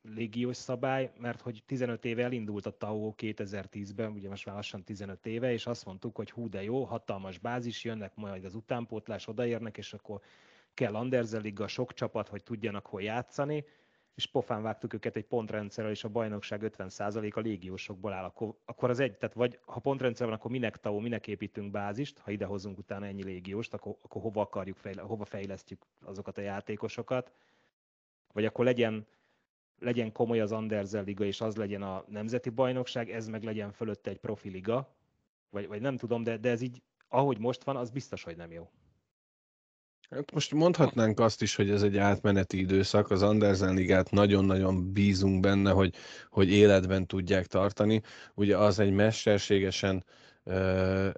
[0.02, 5.26] légiós szabály, mert hogy 15 éve elindult a TAO 2010-ben, ugye most már lassan 15
[5.26, 9.76] éve, és azt mondtuk, hogy hú de jó, hatalmas bázis, jönnek majd az utánpótlás, odaérnek,
[9.76, 10.20] és akkor
[10.74, 13.64] kell Anderseliga, sok csapat, hogy tudjanak hol játszani,
[14.14, 18.24] és pofán vágtuk őket egy pontrendszerrel, és a bajnokság 50% a légiósokból áll.
[18.24, 22.18] Akkor, akkor az egy, tehát vagy ha pontrendszer van, akkor minek TAO, minek építünk bázist,
[22.18, 27.32] ha idehozunk utána ennyi légióst, akkor, akkor hova akarjuk, fejle, hova fejlesztjük azokat a játékosokat,
[28.32, 29.06] vagy akkor legyen
[29.82, 34.10] legyen komoly az Anderzel liga, és az legyen a nemzeti bajnokság, ez meg legyen fölötte
[34.10, 34.94] egy profi liga,
[35.50, 38.52] vagy, vagy nem tudom, de, de ez így, ahogy most van, az biztos, hogy nem
[38.52, 38.70] jó.
[40.10, 43.10] Hát most mondhatnánk azt is, hogy ez egy átmeneti időszak.
[43.10, 45.94] Az Andersen ligát nagyon-nagyon bízunk benne, hogy,
[46.30, 48.02] hogy életben tudják tartani.
[48.34, 50.04] Ugye az egy mesterségesen
[50.44, 51.08] ö,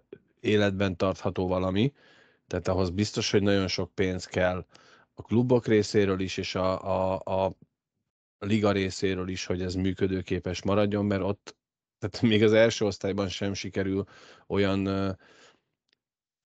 [0.41, 1.93] életben tartható valami,
[2.47, 4.67] tehát ahhoz biztos, hogy nagyon sok pénz kell
[5.15, 6.81] a klubok részéről is, és a,
[7.15, 7.53] a, a
[8.45, 11.57] liga részéről is, hogy ez működőképes maradjon, mert ott
[11.99, 14.05] tehát még az első osztályban sem sikerül
[14.47, 14.89] olyan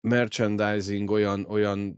[0.01, 1.96] merchandising, olyan, olyan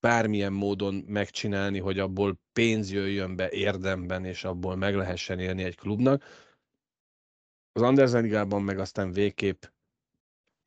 [0.00, 5.76] bármilyen módon megcsinálni, hogy abból pénz jöjjön be érdemben, és abból meg lehessen élni egy
[5.76, 6.24] klubnak.
[7.72, 9.62] Az Andersen ligában meg aztán végképp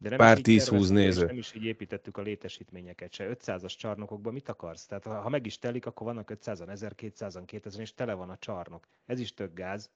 [0.09, 1.25] de nem Pár 10-20 néző.
[1.25, 3.27] Nem is így építettük a létesítményeket se.
[3.29, 4.85] 500-as csarnokokban mit akarsz?
[4.85, 8.87] Tehát ha, meg is telik, akkor vannak 500-an, 1200-an, 2000 és tele van a csarnok.
[9.05, 9.91] Ez is tök gáz.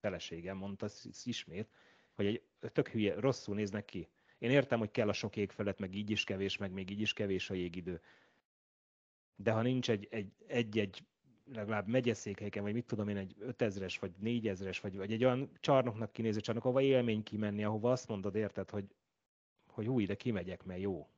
[0.00, 0.88] Feleségem mondta
[1.24, 1.68] ismét,
[2.12, 4.08] hogy egy tök hülye, rosszul néznek ki.
[4.38, 7.00] Én értem, hogy kell a sok ég felett, meg így is kevés, meg még így
[7.00, 8.00] is kevés a jégidő.
[9.36, 11.04] De ha nincs egy, egy, egy, egy
[11.52, 16.12] legalább megyeszékhelyeken, vagy mit tudom én, egy 5000-es, vagy 4000-es, vagy, vagy egy olyan csarnoknak
[16.12, 18.84] kinéző csarnok, ahova élmény kimenni, ahova azt mondod, érted, hogy
[19.74, 21.08] hogy új, de kimegyek, mert jó.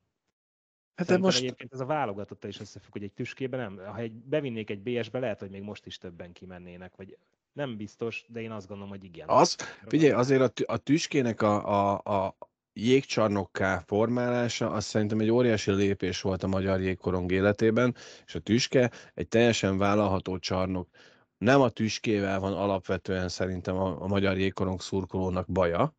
[0.95, 1.39] Hát de most...
[1.39, 5.19] egyébként ez a válogatott is összefügg, hogy egy tüskében nem, ha egy, bevinnék egy BS-be,
[5.19, 7.17] lehet, hogy még most is többen kimennének, vagy
[7.53, 9.29] nem biztos, de én azt gondolom, hogy igen.
[9.29, 12.37] Az, figyelj, azért a, a tüskének a, a, a
[12.73, 17.95] jégcsarnokká formálása, azt szerintem egy óriási lépés volt a magyar jégkorong életében,
[18.27, 20.89] és a tüske egy teljesen vállalható csarnok.
[21.39, 25.95] Nem a tüskével van alapvetően szerintem a, a magyar jégkorong szurkolónak baja,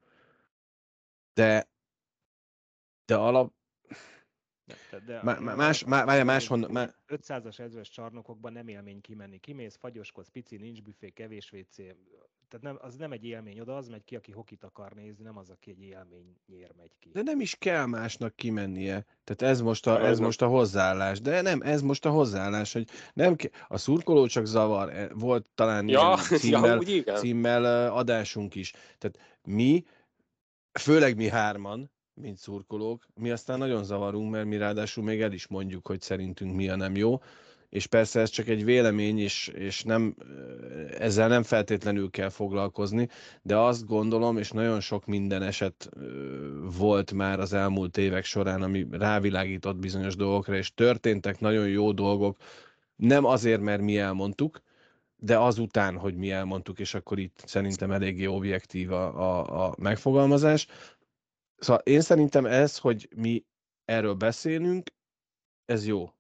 [1.34, 1.70] de
[3.08, 3.54] de alap...
[4.92, 6.48] De, de má, más, má, más.
[6.48, 6.94] Má...
[7.08, 9.40] 500-as, 1000-es csarnokokban nem élmény kimenni.
[9.40, 11.76] Kimész, fagyoskodsz, pici, nincs büfé, kevés WC,
[12.48, 15.38] tehát nem, az nem egy élmény, oda az megy ki, aki hokit akar nézni, nem
[15.38, 17.10] az, aki egy élményért megy ki.
[17.14, 19.06] De nem is kell másnak kimennie.
[19.24, 21.22] Tehát ez most a, ez most a hozzáállás.
[21.22, 24.90] De nem, ez most a hozzáállás, hogy nem ke- a szurkoló csak zavar.
[24.90, 26.80] E, Volt talán Ja, ilyen ja, címmel,
[27.18, 28.72] címmel adásunk is.
[28.98, 29.86] Tehát mi,
[30.80, 31.92] főleg mi hárman,
[32.22, 36.56] mint szurkolók, mi aztán nagyon zavarunk, mert mi ráadásul még el is mondjuk, hogy szerintünk
[36.56, 37.22] mi a nem jó,
[37.70, 40.16] és persze ez csak egy vélemény, és, és nem,
[40.98, 43.10] ezzel nem feltétlenül kell foglalkozni,
[43.42, 45.90] de azt gondolom, és nagyon sok minden eset
[46.78, 52.38] volt már az elmúlt évek során, ami rávilágított bizonyos dolgokra, és történtek nagyon jó dolgok,
[52.96, 54.62] nem azért, mert mi elmondtuk,
[55.20, 60.68] de azután, hogy mi elmondtuk, és akkor itt szerintem eléggé objektív a, a, a megfogalmazás.
[61.58, 63.46] Szóval én szerintem ez, hogy mi
[63.86, 64.90] erről beszélünk,
[65.66, 66.12] ez jó.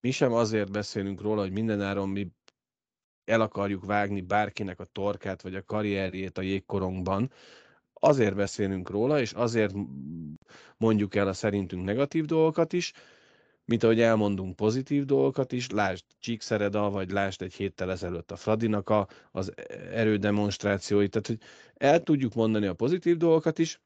[0.00, 2.32] Mi sem azért beszélünk róla, hogy mindenáron mi
[3.24, 7.30] el akarjuk vágni bárkinek a torkát, vagy a karrierjét a jégkorongban.
[7.92, 9.74] Azért beszélünk róla, és azért
[10.76, 12.92] mondjuk el a szerintünk negatív dolgokat is,
[13.64, 18.88] mint ahogy elmondunk pozitív dolgokat is, lásd Csíkszereda, vagy lásd egy héttel ezelőtt a Fradinak
[18.88, 19.52] a, az
[19.92, 21.40] erődemonstrációit, tehát hogy
[21.74, 23.80] el tudjuk mondani a pozitív dolgokat is,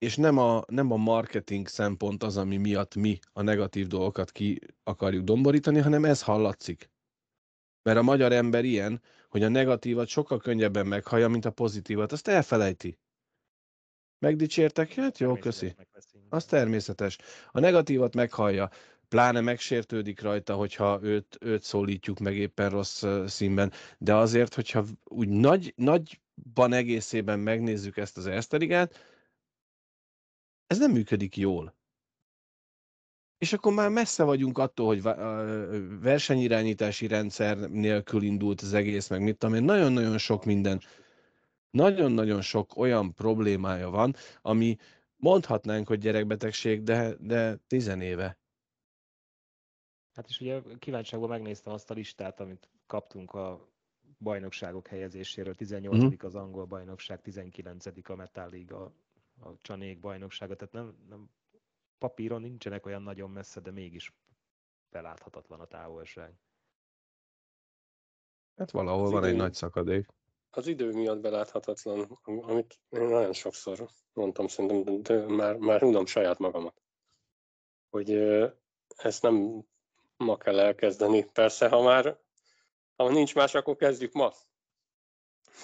[0.00, 4.58] és nem a, nem a marketing szempont az, ami miatt mi a negatív dolgokat ki
[4.82, 6.90] akarjuk domborítani, hanem ez hallatszik.
[7.82, 12.12] Mert a magyar ember ilyen, hogy a negatívat sokkal könnyebben meghallja, mint a pozitívat.
[12.12, 12.98] Azt elfelejti.
[14.18, 14.92] Megdicsértek?
[14.92, 15.74] Hát jó, köszi.
[16.28, 17.18] Az természetes.
[17.50, 18.70] A negatívat meghallja,
[19.08, 25.28] pláne megsértődik rajta, hogyha őt, őt szólítjuk meg éppen rossz színben, de azért, hogyha úgy
[25.28, 29.09] nagy, nagyban egészében megnézzük ezt az Eszterigát,
[30.70, 31.74] ez nem működik jól.
[33.38, 35.02] És akkor már messze vagyunk attól, hogy
[36.00, 40.80] versenyirányítási rendszer nélkül indult az egész, meg mit tudom én, nagyon-nagyon sok minden,
[41.70, 44.76] nagyon-nagyon sok olyan problémája van, ami
[45.16, 48.38] mondhatnánk, hogy gyerekbetegség, de, de tizenéve.
[50.14, 53.68] Hát és ugye kíváncsiságban megnéztem azt a listát, amit kaptunk a
[54.18, 55.54] bajnokságok helyezéséről.
[55.54, 56.04] 18.
[56.04, 56.08] Mm.
[56.18, 57.86] az angol bajnokság, 19.
[58.08, 58.92] a Metal Liga,
[59.40, 61.30] a Csanék bajnoksága, tehát nem, nem
[61.98, 64.14] papíron nincsenek olyan nagyon messze, de mégis
[64.90, 66.34] beláthatatlan a távolság.
[68.56, 70.06] Hát valahol az van idő, egy nagy szakadék.
[70.50, 76.38] Az idő miatt beláthatatlan, amit én nagyon sokszor mondtam, szerintem, de már, már tudom saját
[76.38, 76.82] magamat,
[77.90, 78.10] hogy
[78.96, 79.64] ezt nem
[80.16, 81.24] ma kell elkezdeni.
[81.24, 82.20] Persze, ha már
[83.00, 84.32] ha nincs más, akkor kezdjük ma.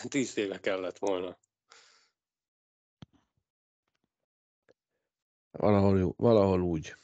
[0.09, 1.39] Tíz éve kellett volna.
[5.57, 6.95] Valahol, valahol úgy.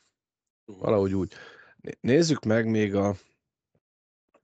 [0.64, 1.32] Valahogy úgy.
[2.00, 3.14] Nézzük meg még a,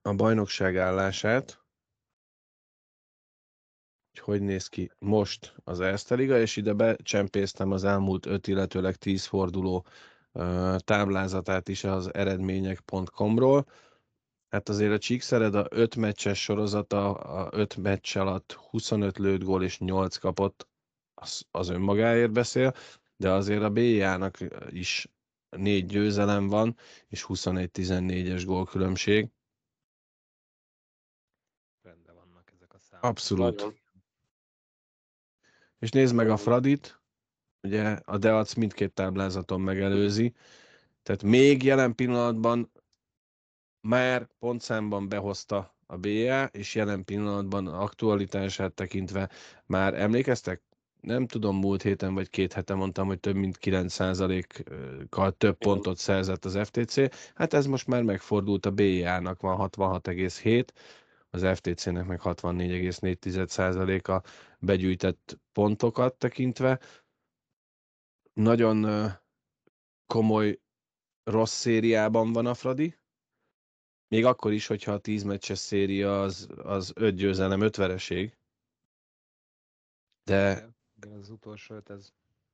[0.01, 1.63] a bajnokság állását,
[4.11, 8.95] hogy hogy néz ki most az Erste Liga, és ide becsempésztem az elmúlt öt, illetőleg
[8.95, 9.85] tíz forduló
[10.31, 13.65] uh, táblázatát is az eredmények.com-ról.
[14.49, 19.63] Hát azért a Csíkszered a 5 meccses sorozata, a 5 meccs alatt 25 lőtt gól
[19.63, 20.67] és 8 kapott,
[21.13, 22.73] az, az önmagáért beszél
[23.19, 24.37] de azért a BJA-nak
[24.69, 25.07] is
[25.49, 26.75] négy győzelem van,
[27.07, 29.29] és 21-14-es gólkülönbség.
[31.81, 33.05] Rendben vannak ezek a számok.
[33.05, 33.55] Abszolút.
[33.57, 33.79] Nagyon.
[35.79, 37.01] És nézd meg a Fradit,
[37.61, 40.33] ugye a Deac mindkét táblázaton megelőzi,
[41.01, 42.71] tehát még jelen pillanatban
[43.81, 49.29] már pontszámban behozta a BA, és jelen pillanatban aktualitását tekintve
[49.65, 50.68] már emlékeztek?
[51.01, 56.45] Nem tudom, múlt héten vagy két hete mondtam, hogy több mint 9%-kal több pontot szerzett
[56.45, 56.95] az FTC.
[57.35, 60.67] Hát ez most már megfordult, a BIA-nak van 66,7,
[61.29, 64.27] az FTC-nek meg 64,4%-a
[64.59, 66.79] begyűjtett pontokat tekintve.
[68.33, 69.09] Nagyon
[70.07, 70.59] komoly
[71.23, 72.97] rossz szériában van a Fradi,
[74.07, 78.37] még akkor is, hogyha a 10 meccses széria az, az 5 győzelem, 5 vereség.
[80.23, 80.69] De
[81.03, 82.09] igen, az utolsó öt, ez...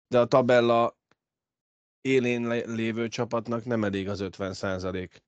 [0.08, 0.98] De a tabella
[2.02, 5.24] élén lévő csapatnak nem elég az 50 százalék.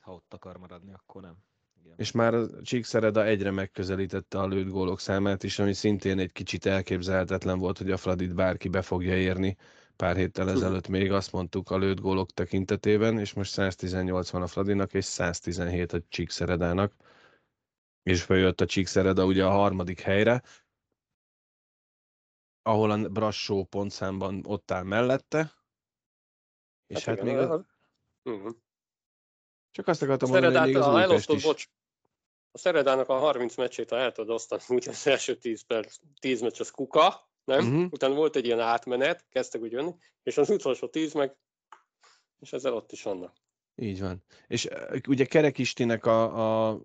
[0.00, 1.36] Ha ott akar maradni, akkor nem.
[1.80, 1.94] Igen.
[1.96, 6.66] És már a Csíkszereda egyre megközelítette a lőtt gólok számát is, ami szintén egy kicsit
[6.66, 9.56] elképzelhetetlen volt, hogy a Fradit bárki be fogja érni.
[9.96, 14.46] Pár héttel ezelőtt még azt mondtuk a lőtt gólok tekintetében, és most 118 van a
[14.46, 16.94] Fradinak, és 117 a Csíkszeredának.
[18.02, 20.42] És bejött a Csíkszereda ugye a harmadik helyre,
[22.68, 25.52] ahol a Brassó pontszámban ott áll mellette.
[26.86, 27.48] És hát, hát igen, még...
[27.48, 27.64] A...
[28.22, 28.54] Uh-huh.
[29.70, 31.68] Csak azt akartam mondani, hogy még az elosztott, bocs,
[32.50, 36.40] a Szeredának a 30 meccsét, ha el tudod osztani, úgy az első 10, perc, 10
[36.40, 37.66] meccs az kuka, nem?
[37.66, 37.92] Uh-huh.
[37.92, 41.36] Utána volt egy ilyen átmenet, kezdtek úgy jönni, és az utolsó 10 meg,
[42.40, 43.36] és ezzel ott is vannak.
[43.74, 44.24] Így van.
[44.46, 44.68] És
[45.08, 46.80] ugye Kerek Istinek a, a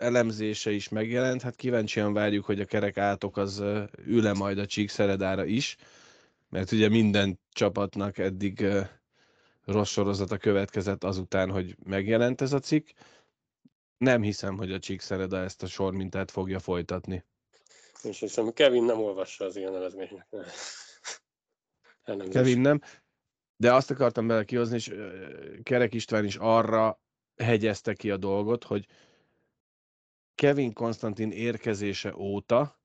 [0.00, 3.62] elemzése is megjelent, hát kíváncsian várjuk, hogy a kerek átok az
[4.06, 5.76] ül-e majd a Csíkszeredára is,
[6.48, 8.66] mert ugye minden csapatnak eddig
[9.64, 12.88] rossz sorozata következett azután, hogy megjelent ez a cikk.
[13.98, 17.24] Nem hiszem, hogy a Csíkszereda ezt a sormintát fogja folytatni.
[18.02, 20.52] És hiszem, Kevin nem olvassa az ilyen elemzményeket.
[22.30, 22.80] Kevin nem.
[23.56, 24.94] De azt akartam bele kihozni, és
[25.62, 27.00] Kerek István is arra
[27.36, 28.86] hegyezte ki a dolgot, hogy
[30.40, 32.80] Kevin Konstantin érkezése óta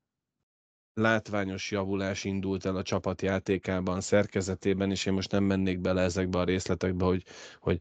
[0.94, 6.44] látványos javulás indult el a csapatjátékában, szerkezetében, és én most nem mennék bele ezekbe a
[6.44, 7.24] részletekbe, hogy,
[7.60, 7.80] hogy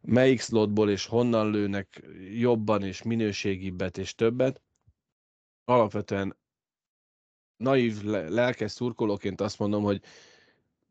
[0.00, 4.62] melyik slotból és honnan lőnek jobban és minőségibbet és többet.
[5.64, 6.36] Alapvetően
[7.56, 10.02] naív, lelkes szurkolóként azt mondom, hogy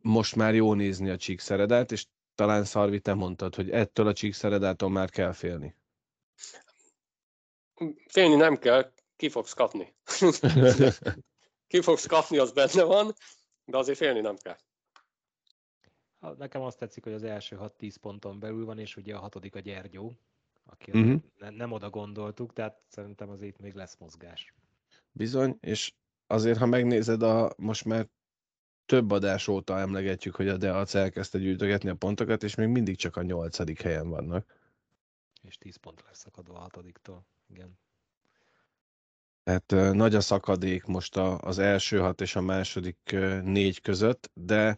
[0.02, 4.90] most már jó nézni a csíkszeredát, és talán Szarvi, te mondtad, hogy ettől a csíkszeredától
[4.90, 5.76] már kell félni.
[8.08, 9.94] Félni nem kell, ki fogsz kapni.
[11.68, 13.14] ki fogsz kapni, az benne van,
[13.66, 14.58] de azért félni nem kell.
[16.38, 19.60] Nekem azt tetszik, hogy az első 6-10 ponton belül van, és ugye a hatodik a
[19.60, 20.14] Gyergyó,
[20.66, 21.22] aki uh-huh.
[21.38, 24.54] ne, nem oda gondoltuk, tehát szerintem azért még lesz mozgás.
[25.12, 25.94] Bizony, és
[26.28, 28.08] azért, ha megnézed, a, most már
[28.86, 33.16] több adás óta emlegetjük, hogy a Deac elkezdte gyűjtögetni a pontokat, és még mindig csak
[33.16, 34.62] a nyolcadik helyen vannak.
[35.42, 37.80] És 10 pont lesz szakadva a hatodiktól, igen.
[39.44, 44.78] Tehát nagy a szakadék most a, az első hat és a második négy között, de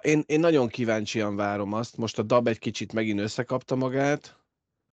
[0.00, 1.96] én, én nagyon kíváncsian várom azt.
[1.96, 4.38] Most a DAB egy kicsit megint összekapta magát,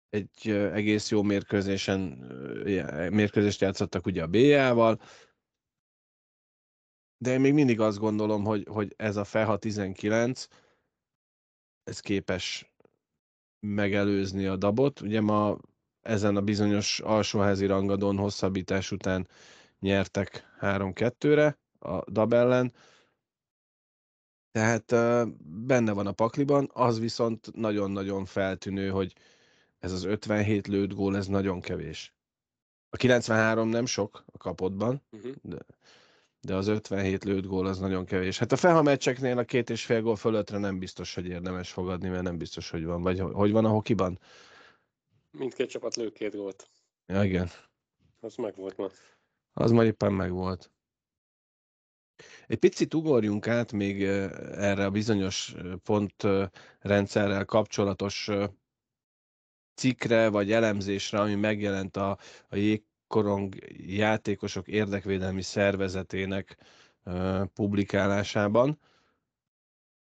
[0.10, 2.02] egy egész jó mérkőzésen,
[3.12, 5.02] mérkőzést játszottak ugye a BA-val,
[7.17, 10.47] de én még mindig azt gondolom, hogy, hogy ez a FEHA 19,
[11.84, 12.72] ez képes
[13.63, 15.02] megelőzni a dabot.
[15.02, 15.58] Ugye ma
[16.02, 19.28] ezen a bizonyos alsóházi rangadón hosszabbítás után
[19.80, 22.73] nyertek 3-2-re a dab ellen.
[24.52, 24.86] Tehát
[25.65, 29.13] benne van a pakliban, az viszont nagyon-nagyon feltűnő, hogy
[29.80, 32.13] ez az 57 lőtt gól, ez nagyon kevés.
[32.89, 35.34] A 93 nem sok a kapodban, uh-huh.
[35.41, 35.58] de,
[36.43, 38.38] de az 57 lőtt gól az nagyon kevés.
[38.39, 42.10] Hát a Feha meccseknél a két és fél gól fölöttre nem biztos, hogy érdemes fogadni,
[42.10, 43.01] mert nem biztos, hogy van.
[43.01, 44.19] Vagy hogy van a hokiban?
[45.32, 46.69] Mindkét csapat lő két gólt.
[47.06, 47.49] Ja, igen.
[48.19, 48.89] Az meg volt ma.
[49.53, 50.71] Az már éppen meg volt.
[52.47, 58.29] Egy picit ugorjunk át még erre a bizonyos pontrendszerrel kapcsolatos
[59.75, 62.17] cikkre vagy elemzésre, ami megjelent a,
[62.49, 62.56] a
[63.13, 63.56] jégkorong
[63.88, 66.58] játékosok érdekvédelmi szervezetének
[67.54, 68.80] publikálásában.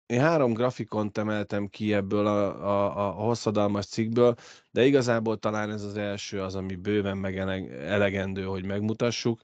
[0.07, 4.35] Én három grafikont emeltem ki ebből a, a, a hosszadalmas cikkből,
[4.71, 9.40] de igazából talán ez az első az, ami bőven megelegendő, hogy megmutassuk.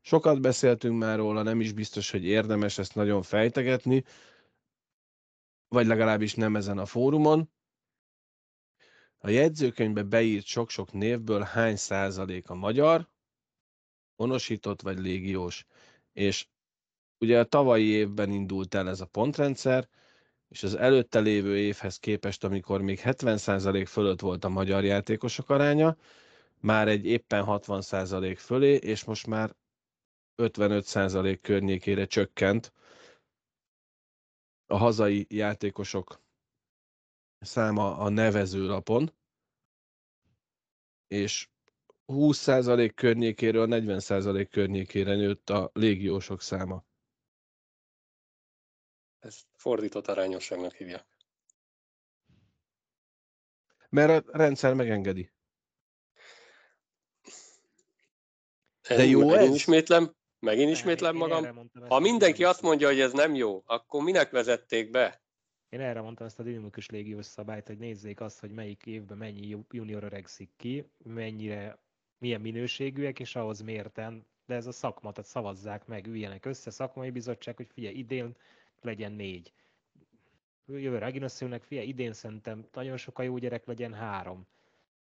[0.00, 4.04] Sokat beszéltünk már róla, nem is biztos, hogy érdemes ezt nagyon fejtegetni,
[5.68, 7.50] vagy legalábbis nem ezen a fórumon.
[9.26, 13.08] A jegyzőkönyvbe beírt sok-sok névből hány százalék a magyar,
[14.16, 15.66] honosított vagy légiós.
[16.12, 16.46] És
[17.18, 19.88] ugye a tavalyi évben indult el ez a pontrendszer,
[20.48, 25.96] és az előtte lévő évhez képest, amikor még 70% fölött volt a magyar játékosok aránya,
[26.60, 29.56] már egy éppen 60% fölé, és most már
[30.36, 32.72] 55% környékére csökkent
[34.66, 36.24] a hazai játékosok
[37.46, 39.12] száma a nevezőlapon,
[41.06, 41.48] és
[42.06, 46.84] 20% környékéről 40% környékére nőtt a légiósok száma.
[49.18, 51.06] Ezt fordított arányosságnak hívják.
[53.88, 55.30] Mert a rendszer megengedi.
[58.88, 59.54] De jó megint ez?
[59.54, 61.70] ismétlem, megint ismétlem magam.
[61.88, 65.25] Ha mindenki azt mondja, hogy ez nem jó, akkor minek vezették be?
[65.68, 69.56] Én erre mondtam ezt a dinamikus légiós szabályt, hogy nézzék azt, hogy melyik évben mennyi
[69.70, 71.78] junior öregszik ki, mennyire,
[72.18, 77.10] milyen minőségűek, és ahhoz mérten, de ez a szakma, tehát szavazzák meg, üljenek össze, szakmai
[77.10, 78.36] bizottság, hogy figyelj, idén
[78.80, 79.52] legyen négy.
[80.66, 84.46] Jövő Reginaszőnek, fia, idén szerintem nagyon sok a jó gyerek legyen három.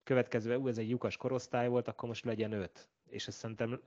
[0.03, 2.89] Következő, ú, ez egy lyukas korosztály volt, akkor most legyen öt.
[3.09, 3.81] És ez szerintem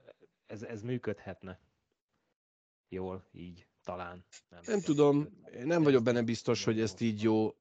[0.46, 1.58] ez, ez működhetne.
[2.88, 4.24] Jól, így, talán.
[4.48, 5.28] Nem, nem tudom,
[5.58, 7.54] én nem vagyok benne biztos, hogy ezt így jó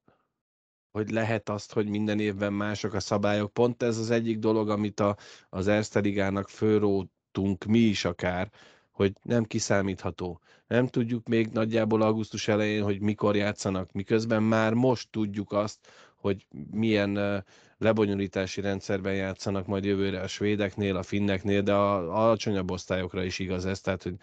[0.92, 3.54] hogy lehet azt, hogy minden évben mások a szabályok.
[3.54, 5.18] Pont ez az egyik dolog, amit a,
[5.50, 8.52] az Erste Ligának fölrótunk mi is akár,
[8.92, 10.40] hogy nem kiszámítható.
[10.68, 15.80] Nem tudjuk még nagyjából augusztus elején, hogy mikor játszanak, miközben már most tudjuk azt,
[16.16, 17.44] hogy milyen
[17.78, 23.66] lebonyolítási rendszerben játszanak majd jövőre a svédeknél, a finneknél, de a alacsonyabb osztályokra is igaz
[23.66, 24.16] ez, tehát hogy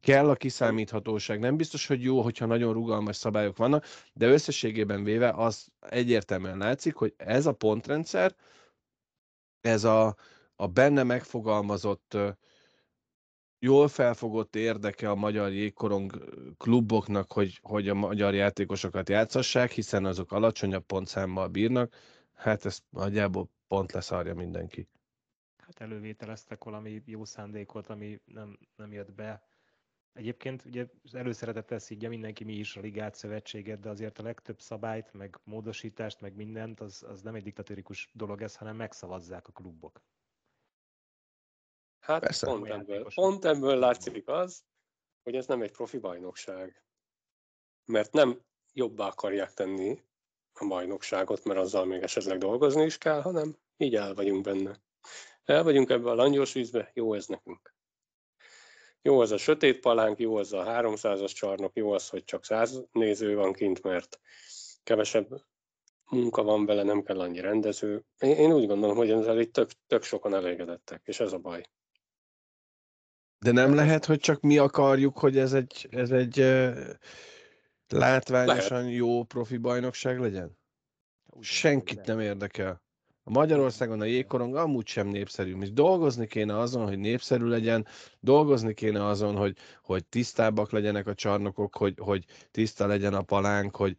[0.00, 1.38] kell a kiszámíthatóság.
[1.38, 6.94] Nem biztos, hogy jó, hogyha nagyon rugalmas szabályok vannak, de összességében véve az egyértelműen látszik,
[6.94, 8.34] hogy ez a pontrendszer,
[9.60, 10.16] ez a,
[10.56, 12.16] a benne megfogalmazott
[13.58, 20.32] jól felfogott érdeke a magyar jégkorong kluboknak, hogy, hogy a magyar játékosokat játszassák, hiszen azok
[20.32, 21.94] alacsonyabb pontszámmal bírnak,
[22.34, 24.88] hát ezt nagyjából pont leszarja mindenki.
[25.56, 29.42] Hát elővételeztek valami jó szándékot, ami nem, nem jött be.
[30.14, 35.12] Egyébként ugye előszeretettel szígya mindenki, mi is a ligát, szövetséget, de azért a legtöbb szabályt,
[35.12, 40.02] meg módosítást, meg mindent, az, az nem egy diktatórikus dolog ez, hanem megszavazzák a klubok.
[42.00, 42.46] Hát Persze.
[42.46, 44.64] pont ebből, pont ebből látszik az,
[45.22, 46.84] hogy ez nem egy profi bajnokság.
[47.84, 48.40] Mert nem
[48.72, 50.02] jobbá akarják tenni
[50.52, 54.82] a bajnokságot, mert azzal még esetleg dolgozni is kell, hanem így el vagyunk benne.
[55.44, 57.73] El vagyunk ebbe a langyos vízbe, jó ez nekünk.
[59.06, 62.82] Jó az a sötét palánk, jó az a 300-as csarnok, jó az, hogy csak 100
[62.92, 64.20] néző van kint, mert
[64.82, 65.42] kevesebb
[66.10, 68.04] munka van vele, nem kell annyi rendező.
[68.18, 71.62] Én úgy gondolom, hogy ezzel itt tök, tök sokan elégedettek, és ez a baj.
[73.38, 76.78] De nem lehet, hogy csak mi akarjuk, hogy ez egy, ez egy uh,
[77.88, 78.96] látványosan lehet.
[78.96, 80.58] jó profi bajnokság legyen?
[81.40, 82.83] Senkit nem érdekel.
[83.26, 85.60] A Magyarországon a jégkorong amúgy sem népszerű.
[85.60, 87.86] És dolgozni kéne azon, hogy népszerű legyen,
[88.20, 93.76] dolgozni kéne azon, hogy, hogy tisztábbak legyenek a csarnokok, hogy, hogy tiszta legyen a palánk,
[93.76, 93.96] hogy,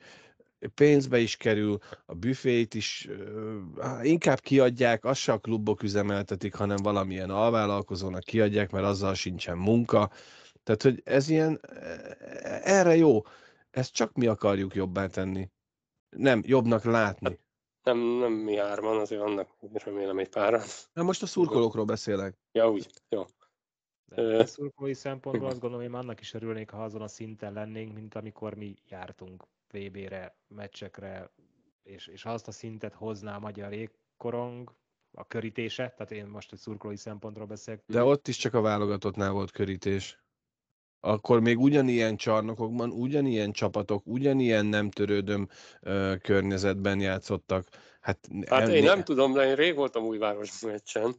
[0.74, 3.08] pénzbe is kerül, a büfét is
[4.02, 10.12] inkább kiadják, azt se a klubok üzemeltetik, hanem valamilyen alvállalkozónak kiadják, mert azzal sincsen munka.
[10.64, 13.22] Tehát, hogy ez ilyen, e, erre jó.
[13.72, 15.50] Ezt csak mi akarjuk jobbá tenni.
[16.10, 17.40] Nem, jobbnak látni.
[17.86, 20.62] Nem, nem mi hárman, azért vannak remélem egy páran.
[20.94, 22.38] Na most a szurkolókról beszélek.
[22.52, 23.26] Ja, úgy, jó.
[24.06, 27.94] De a szurkolói szempontból azt gondolom, hogy annak is örülnék, ha azon a szinten lennénk,
[27.94, 31.32] mint amikor mi jártunk VB-re, meccsekre,
[31.84, 34.76] és, és ha azt a szintet hozná a magyar égkorong,
[35.12, 37.84] a körítése, tehát én most egy szurkolói szempontról beszélek.
[37.86, 40.25] De ott is csak a válogatottnál volt körítés.
[41.06, 45.48] Akkor még ugyanilyen csarnokokban, ugyanilyen csapatok, ugyanilyen nem törődöm
[45.82, 47.68] ö, környezetben játszottak.
[48.02, 51.16] Hát, hát el, én nem tudom, de én rég voltam újváros meccsen,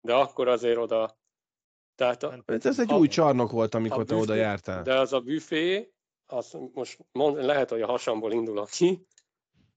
[0.00, 1.18] de akkor azért oda...
[1.94, 4.82] Tehát a, hát ez egy a, új csarnok volt, amikor te büfé, oda jártál.
[4.82, 5.92] De az a büfé,
[6.26, 9.06] az most mond, lehet, hogy a hasamból indulok ki,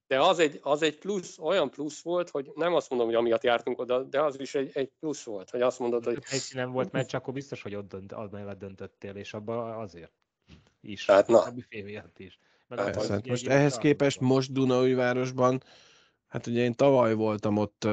[0.10, 3.44] de az egy, az egy plusz, olyan plusz volt, hogy nem azt mondom, hogy amiatt
[3.44, 6.18] jártunk oda, de az is egy, egy plusz volt, hogy azt mondod, hogy...
[6.30, 10.12] Egy nem volt meccs, akkor biztos, hogy ott dönt, az mellett döntöttél, és abban azért
[10.82, 11.06] is.
[11.06, 11.42] Hát na.
[11.42, 12.40] A büfé miatt is.
[12.68, 15.64] Meg hát, hát most ehhez képest most Dunaújvárosban,
[16.28, 17.88] hát ugye én tavaly voltam ott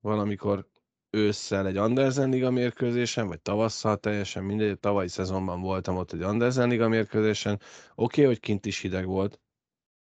[0.00, 0.66] valamikor
[1.10, 6.68] ősszel egy Andersen Liga mérkőzésen, vagy tavasszal teljesen mindegy, tavalyi szezonban voltam ott egy Andersen
[6.68, 7.54] Liga mérkőzésen.
[7.54, 7.64] Oké,
[7.94, 9.40] okay, hogy kint is hideg volt,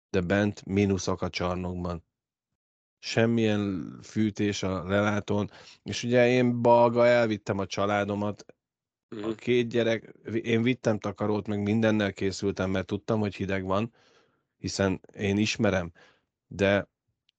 [0.09, 2.03] de bent mínuszok a csarnokban.
[2.99, 5.49] Semmilyen fűtés a lelátón,
[5.83, 8.45] és ugye én balga elvittem a családomat,
[9.09, 9.31] a mhm.
[9.31, 13.93] két gyerek, én vittem takarót, meg mindennel készültem, mert tudtam, hogy hideg van,
[14.57, 15.91] hiszen én ismerem,
[16.47, 16.87] de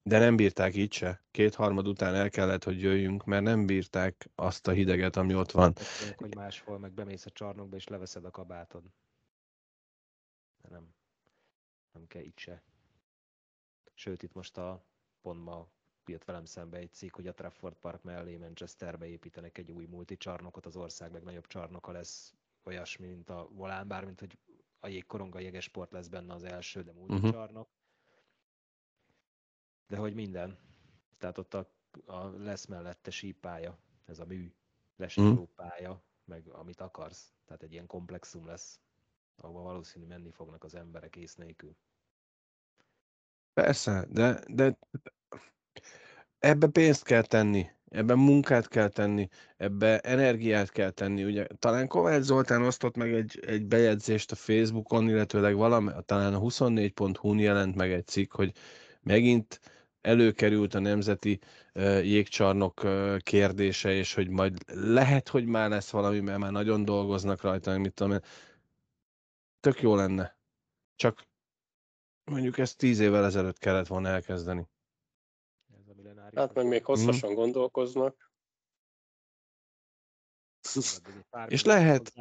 [0.03, 1.25] de nem bírták így se.
[1.31, 5.75] Kétharmad után el kellett, hogy jöjjünk, mert nem bírták azt a hideget, ami ott van.
[6.17, 8.83] Hogy máshol meg bemész a csarnokba, és leveszed a kabátod.
[10.69, 10.95] Nem,
[11.93, 12.63] nem kell így se.
[13.95, 14.85] Sőt, itt most a
[15.21, 15.69] pont ma
[16.07, 20.67] jött velem szembe egy cikk, hogy a Trafford Park mellé Manchesterbe építenek egy új multicsarnokot,
[20.67, 24.39] az ország meg nagyobb csarnoka lesz olyasmi, mint a volán, bár mint hogy
[24.79, 27.67] a jégkoronga jégesport lesz benne az első, de multicsarnok.
[27.67, 27.79] Uh-huh
[29.91, 30.59] de hogy minden.
[31.19, 31.71] Tehát ott a,
[32.07, 34.53] a lesz mellette sípálya, ez a mű,
[34.97, 35.55] lesípoló mm.
[35.55, 37.33] pálya, meg amit akarsz.
[37.45, 38.81] Tehát egy ilyen komplexum lesz,
[39.41, 41.77] ahova valószínű menni fognak az emberek ész nélkül.
[43.53, 44.79] Persze, de, de
[46.39, 51.25] ebbe pénzt kell tenni, ebben munkát kell tenni, ebbe energiát kell tenni.
[51.25, 56.41] Ugye, talán Kovács Zoltán osztott meg egy, egy bejegyzést a Facebookon, illetőleg valami, talán a
[56.41, 58.53] 24.hu-n jelent meg egy cikk, hogy
[59.03, 59.61] megint
[60.01, 61.39] előkerült a nemzeti
[62.03, 62.87] jégcsarnok
[63.19, 67.93] kérdése, és hogy majd lehet, hogy már lesz valami, mert már nagyon dolgoznak rajta, mit
[67.93, 68.21] tudom én.
[69.61, 70.39] Tök jó lenne.
[70.95, 71.29] Csak
[72.31, 74.69] Mondjuk ezt tíz évvel ezelőtt kellett volna elkezdeni.
[75.79, 76.41] Ez a.
[76.41, 77.35] Hát meg még hosszasan mm.
[77.35, 78.33] gondolkoznak.
[81.47, 82.13] És lehet,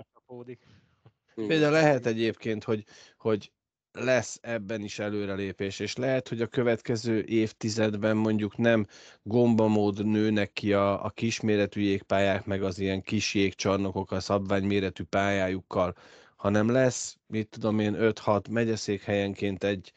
[1.35, 2.83] például lehet egyébként, hogy,
[3.17, 3.51] hogy
[3.91, 8.85] lesz ebben is előrelépés, és lehet, hogy a következő évtizedben mondjuk nem
[9.23, 15.95] gombamód nőnek ki a, a kisméretű jégpályák, meg az ilyen kis jégcsarnokok a szabványméretű pályájukkal,
[16.39, 19.93] hanem lesz, mit tudom én, 5-6 megyeszékhelyenként egy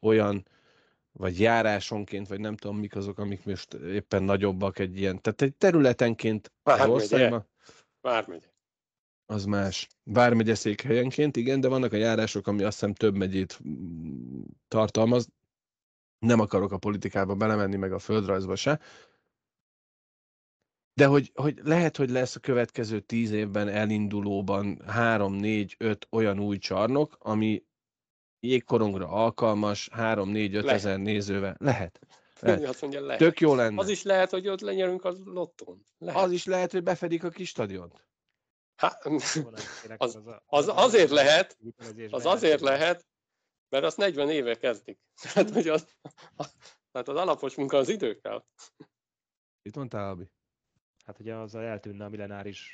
[0.00, 0.46] olyan,
[1.12, 5.54] vagy járásonként, vagy nem tudom mik azok, amik most éppen nagyobbak egy ilyen, tehát egy
[5.54, 6.52] területenként
[6.86, 7.46] országban.
[8.00, 8.46] Vármegye.
[9.26, 9.88] Az más.
[10.02, 13.60] Vármegye székhelyenként, igen, de vannak a járások, ami azt hiszem több megyét
[14.68, 15.28] tartalmaz.
[16.18, 18.80] Nem akarok a politikába belemenni, meg a földrajzba se.
[20.94, 26.40] De hogy, hogy lehet, hogy lesz a következő tíz évben elindulóban három, négy, öt olyan
[26.40, 27.64] új csarnok, ami
[28.40, 31.56] jégkorongra alkalmas, három, négy, öt ezer nézővel.
[31.58, 32.00] Lehet.
[32.40, 32.64] lehet.
[32.64, 33.18] Azt mondja, lehet.
[33.18, 33.80] Tök jó lenne.
[33.80, 35.84] Az is lehet, hogy ott lenyerünk a lottón.
[35.98, 36.22] Lehet.
[36.22, 38.06] Az is lehet, hogy befedik a kis stadiont.
[38.76, 38.98] Há,
[39.96, 41.58] az, az azért lehet,
[42.10, 43.06] az azért lehet,
[43.68, 44.98] mert azt 40 éve kezdik.
[45.22, 45.86] Tehát, hogy az,
[46.92, 48.44] tehát az alapos munka az idő kell.
[49.62, 50.30] Mit mondtál, Abi?
[51.04, 52.70] Hát ugye az eltűnne a millenáris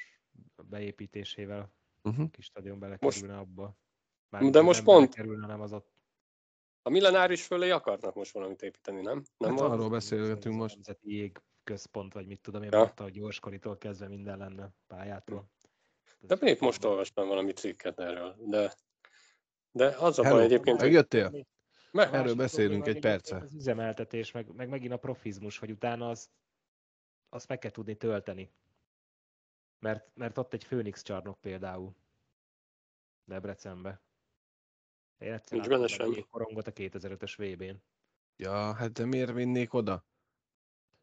[0.69, 1.73] beépítésével,
[2.03, 2.31] uh-huh.
[2.31, 3.77] kis stadion belekerülne most, abba.
[4.29, 5.93] Már de most pont kerülne, nem az ott.
[6.83, 9.23] A millenáris fölé akarnak most valamit építeni, nem?
[9.37, 10.75] nem hát arról beszélgetünk most.
[10.75, 12.93] Nemzeti jég központ, vagy mit tudom én, ja.
[12.97, 15.51] hogy gyorskoritól kezdve minden lenne pályától.
[16.21, 18.75] De miért most olvastam valami cikket erről, de,
[19.71, 20.81] de az a baj egyébként...
[20.81, 21.47] Megjöttél?
[21.93, 23.37] Meg, Erről beszélünk egy perce.
[23.37, 26.31] Az üzemeltetés, meg, meg megint a profizmus, hogy utána az,
[27.31, 28.53] azt meg kell tudni tölteni.
[29.79, 31.95] Mert, mert ott egy Főnix csarnok például.
[33.25, 34.01] Debrecenbe.
[35.19, 35.69] Én egyszer Nincs
[35.99, 37.83] benne korongot a 2005-ös VB-n.
[38.37, 40.05] Ja, hát de miért vinnék oda?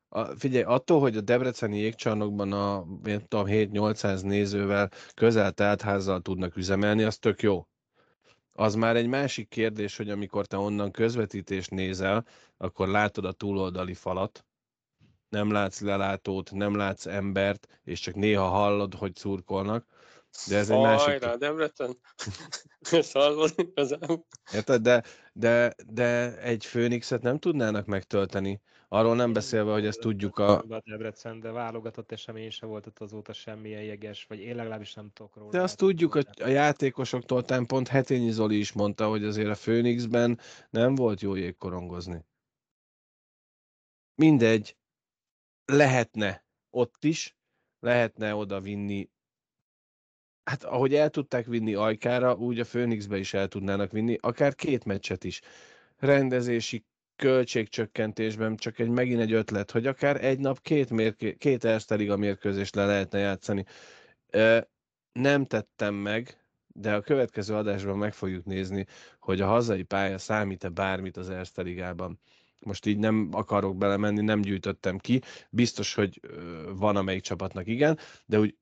[0.10, 7.18] A, figyelj, attól, hogy a Debreceni jégcsarnokban a 7-800 nézővel közel teltházzal tudnak üzemelni, az
[7.18, 7.68] tök jó.
[8.52, 12.26] Az már egy másik kérdés, hogy amikor te onnan közvetítést nézel,
[12.58, 14.47] akkor látod a túloldali falat,
[15.30, 19.86] nem látsz lelátót, nem látsz embert, és csak néha hallod, hogy szurkolnak.
[20.48, 21.08] De ez egy Ajrá, másik...
[21.08, 21.98] Ajrá, Debrecen.
[22.92, 24.26] És hallod igazán.
[24.54, 24.82] Érted?
[24.82, 25.04] De,
[25.34, 28.62] de, de egy főnixet nem tudnának megtölteni.
[28.90, 30.64] Arról nem beszélve, hogy ezt tudjuk a...
[30.84, 35.36] Debrecen, de válogatott esemény se volt ott azóta semmilyen jeges, vagy én legalábbis nem tudok
[35.36, 35.52] róla.
[35.52, 39.56] De azt tudjuk, hogy a játékosoktól, talán pont Hetényi Zoli is mondta, hogy azért a
[39.56, 42.26] Főnixben nem volt jó jégkorongozni.
[44.16, 44.77] Mindegy,
[45.72, 47.36] lehetne ott is,
[47.80, 49.10] lehetne oda vinni
[50.48, 54.86] hát ahogy el tudták vinni Ajkára, úgy a Főnixbe is el tudnának vinni, akár két
[54.86, 55.42] meccset is.
[55.98, 62.16] Rendezési költségcsökkentésben csak egy megint egy ötlet, hogy akár egy nap két, mérké, két a
[62.16, 63.66] mérkőzést le lehetne játszani.
[65.12, 66.38] Nem tettem meg,
[66.68, 68.86] de a következő adásban meg fogjuk nézni,
[69.20, 72.20] hogy a hazai pálya számít-e bármit az Erste Ligában.
[72.66, 75.22] Most így nem akarok belemenni, nem gyűjtöttem ki.
[75.50, 76.20] Biztos, hogy
[76.76, 78.56] van amelyik csapatnak igen, de úgy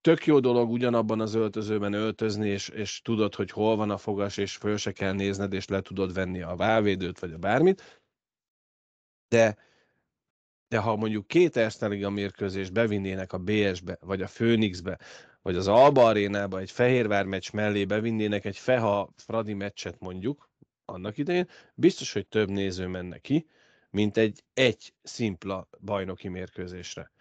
[0.00, 4.36] tök jó dolog ugyanabban az öltözőben öltözni, és, és tudod, hogy hol van a fogas,
[4.36, 8.02] és föl se kell nézned, és le tudod venni a válvédőt, vagy a bármit.
[9.28, 9.56] De,
[10.68, 14.98] de ha mondjuk két Erste mérkőzést bevinnének a BS-be, vagy a Phoenixbe,
[15.42, 20.47] vagy az Alba arénába egy Fehérvár meccs mellé bevinnének egy Feha Fradi meccset mondjuk,
[20.88, 23.48] annak idején, biztos, hogy több néző menne ki,
[23.90, 27.12] mint egy egy szimpla bajnoki mérkőzésre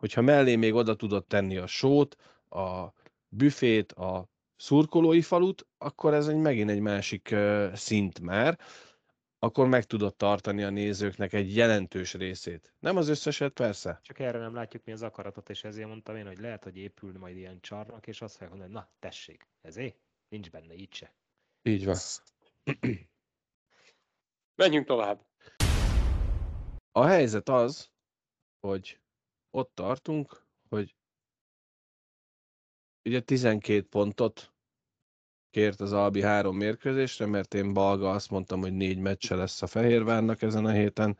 [0.00, 2.16] hogyha mellé még oda tudod tenni a sót,
[2.48, 2.92] a
[3.28, 7.34] büfét, a szurkolói falut, akkor ez egy megint egy másik
[7.74, 8.58] szint már,
[9.38, 12.74] akkor meg tudod tartani a nézőknek egy jelentős részét.
[12.78, 14.00] Nem az összeset, persze.
[14.02, 17.18] Csak erre nem látjuk mi az akaratot, és ezért mondtam én, hogy lehet, hogy épül
[17.18, 19.94] majd ilyen csarnak, és azt fogják mondani, na tessék, ezé,
[20.28, 21.14] nincs benne így se.
[21.62, 21.96] Így van.
[24.54, 25.26] Menjünk tovább.
[26.92, 27.90] A helyzet az,
[28.60, 29.00] hogy
[29.50, 30.96] ott tartunk, hogy
[33.04, 34.52] ugye 12 pontot
[35.50, 39.66] kért az Albi három mérkőzésre, mert én Balga azt mondtam, hogy négy meccse lesz a
[39.66, 41.18] Fehérvárnak ezen a héten.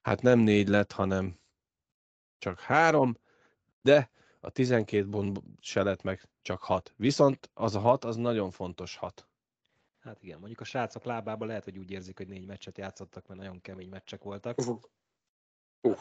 [0.00, 1.40] Hát nem négy lett, hanem
[2.38, 3.18] csak három,
[3.82, 4.10] de
[4.40, 6.94] a 12 pont se lett meg csak hat.
[6.96, 9.29] Viszont az a hat, az nagyon fontos hat.
[10.00, 13.40] Hát igen, mondjuk a srácok lábában lehet, hogy úgy érzik, hogy négy meccset játszottak, mert
[13.40, 14.58] nagyon kemény meccsek voltak.
[14.58, 14.80] Uh.
[15.80, 15.98] Uh.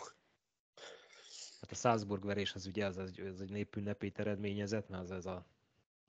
[1.62, 5.26] Hát a Salzburg verés az ugye az, az, az egy népünnepi eredményezett, mert az ez
[5.26, 5.46] a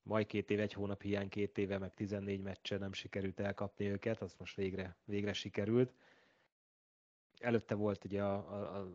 [0.02, 4.20] majd két év, egy hónap hiány, két éve, meg 14 meccse nem sikerült elkapni őket,
[4.20, 5.92] az most végre, végre sikerült.
[7.38, 8.88] Előtte volt ugye a, a, a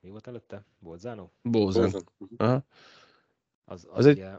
[0.00, 0.64] mi volt előtte?
[0.78, 1.28] Bolzano?
[1.42, 1.90] Bózan.
[2.36, 2.64] Aha.
[3.64, 4.36] Az, az, Az egy- ugye,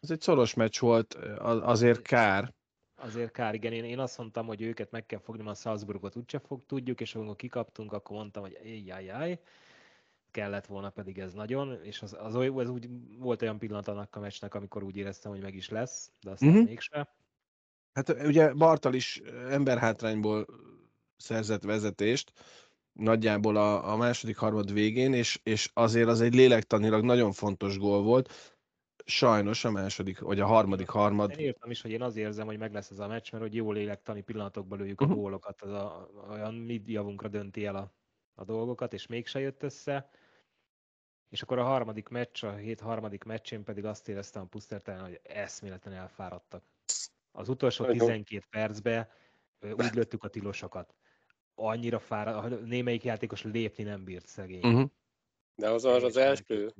[0.00, 2.54] Ez egy szoros meccs volt, az- azért kár.
[2.96, 6.16] azért kár, igen, én, én azt mondtam, hogy őket meg kell fogni, mert a Salzburgot
[6.16, 9.40] úgyse fog tudjuk, és amikor kikaptunk, akkor mondtam, hogy jaj,
[10.30, 12.88] kellett volna pedig ez nagyon, és az, az, az úgy
[13.18, 16.48] volt olyan pillanat annak a meccsnek, amikor úgy éreztem, hogy meg is lesz, de aztán
[16.48, 16.56] Mhm.
[16.58, 16.70] uh-huh.
[16.72, 17.14] mégse.
[17.92, 20.46] Hát ugye Bartal is emberhátrányból
[21.16, 22.32] szerzett vezetést,
[22.92, 28.02] nagyjából a, a második harmad végén, és, és azért az egy lélektanilag nagyon fontos gól
[28.02, 28.56] volt.
[29.10, 31.30] Sajnos a második, vagy a harmadik harmad.
[31.30, 33.54] Én írtam is, hogy én azért érzem, hogy meg lesz ez a meccs, mert hogy
[33.54, 35.14] jó lélektani pillanatokban lőjük a Mhm.
[35.14, 37.92] gólokat, az a, olyan mi javunkra dönti el a,
[38.34, 40.10] a dolgokat, és mégse jött össze.
[41.28, 45.20] És akkor a harmadik meccs, a hét harmadik meccsén pedig azt éreztem a pusztertelen, hogy
[45.22, 46.64] eszméletlen elfáradtak.
[47.32, 47.98] Az utolsó Nagyon.
[47.98, 49.08] 12 percben
[49.58, 50.94] ö, úgy lőttük a tilosokat.
[51.54, 54.64] Annyira fáradt, némelyik játékos lépni nem bírt szegény.
[54.64, 54.90] Uh-huh.
[55.54, 56.72] De az az, az első.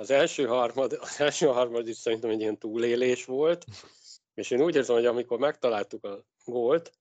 [0.00, 3.64] Az első harmad, az első harmad is szerintem egy ilyen túlélés volt,
[4.34, 6.92] és én úgy érzem, hogy amikor megtaláltuk a gólt,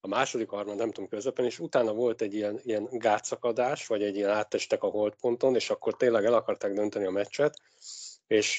[0.00, 4.16] a második harmad, nem tudom, közepén, és utána volt egy ilyen, ilyen gátszakadás, vagy egy
[4.16, 7.60] ilyen áttestek a holdponton, és akkor tényleg el akarták dönteni a meccset,
[8.26, 8.58] és,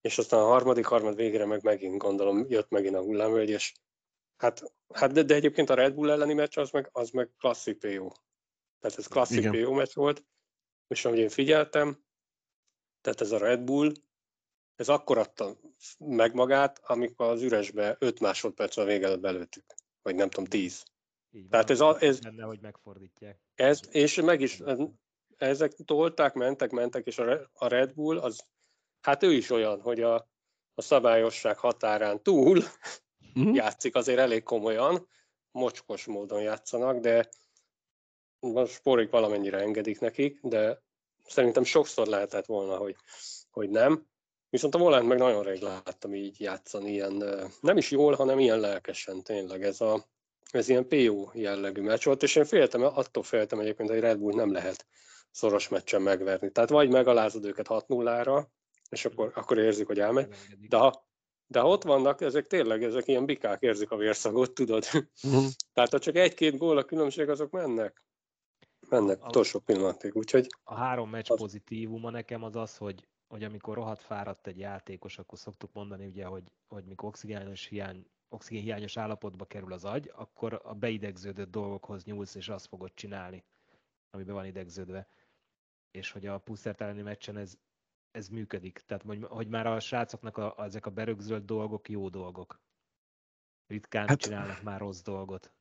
[0.00, 3.72] és aztán a harmadik harmad végére meg megint gondolom jött megint a hullámvölgy, és
[4.36, 4.62] hát,
[4.94, 8.08] hát de, de, egyébként a Red Bull elleni meccs az meg, az meg klasszik PO.
[8.80, 9.64] Tehát ez klasszik Igen.
[9.64, 10.24] PO meccs volt,
[10.88, 12.04] és ahogy én figyeltem,
[13.04, 13.92] tehát ez a Red Bull,
[14.76, 15.56] ez akkor adta
[15.98, 19.64] meg magát, amikor az üresbe 5 másodperc a vége előtt belőttük.
[20.02, 20.82] Vagy nem tudom, 10.
[21.30, 23.38] Így van, Tehát ez a- ez- benne, hogy megfordítják.
[23.54, 24.62] Ez, és meg is,
[25.36, 28.44] ezek tolták, mentek, mentek, és a a Red Bull, az,
[29.00, 30.14] hát ő is olyan, hogy a,
[30.74, 32.62] a szabályosság határán túl
[33.36, 33.54] Uh-huh.
[33.54, 35.08] játszik azért elég komolyan,
[35.50, 37.28] mocskos módon játszanak, de
[38.40, 40.82] most sporik valamennyire engedik nekik, de
[41.28, 42.96] szerintem sokszor lehetett volna, hogy,
[43.50, 44.06] hogy nem.
[44.50, 47.24] Viszont a Volant meg nagyon rég láttam így játszani, ilyen,
[47.60, 49.62] nem is jól, hanem ilyen lelkesen tényleg.
[49.62, 50.04] Ez, a,
[50.50, 54.34] ez ilyen PO jellegű meccs volt, és én féltem, attól féltem egyébként, hogy Red Bull
[54.34, 54.86] nem lehet
[55.30, 56.50] szoros meccsen megverni.
[56.50, 58.46] Tehát vagy megalázod őket 6-0-ra,
[58.90, 60.34] és akkor, akkor érzik, hogy elmegy,
[60.68, 61.08] de ha,
[61.46, 64.84] de ha ott vannak, ezek tényleg, ezek ilyen bikák érzik a vérszagot, tudod?
[65.22, 65.44] Uh-huh.
[65.74, 68.04] Tehát ha csak egy-két gól a különbség, azok mennek.
[68.88, 73.44] Mennek A- utolsó pillanatig, úgyhogy A három meccs Az- pozitívuma nekem az az, hogy, hogy
[73.44, 78.96] amikor rohadt fáradt egy játékos, akkor szoktuk mondani ugye, hogy, hogy mikor oxigénos hiány, oxigénhiányos
[78.96, 83.44] állapotba kerül az agy, akkor a beidegződött dolgokhoz nyúlsz, és azt fogod csinálni,
[84.10, 85.08] amiben van idegződve.
[85.90, 87.56] És hogy a Pusztert elleni meccsen ez,
[88.10, 88.78] ez működik.
[88.86, 92.60] Tehát, hogy, hogy már a srácoknak a, ezek a berögzölt dolgok jó dolgok.
[93.66, 95.52] Ritkán hát, csinálnak már rossz dolgot.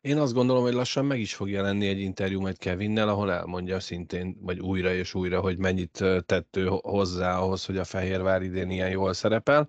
[0.00, 3.80] Én azt gondolom, hogy lassan meg is fog jelenni egy interjú majd Kevinnel, ahol elmondja
[3.80, 8.42] szintén, vagy újra és újra, hogy mennyit tett ő ho- hozzá ahhoz, hogy a Fehérvár
[8.42, 9.68] idén ilyen jól szerepel.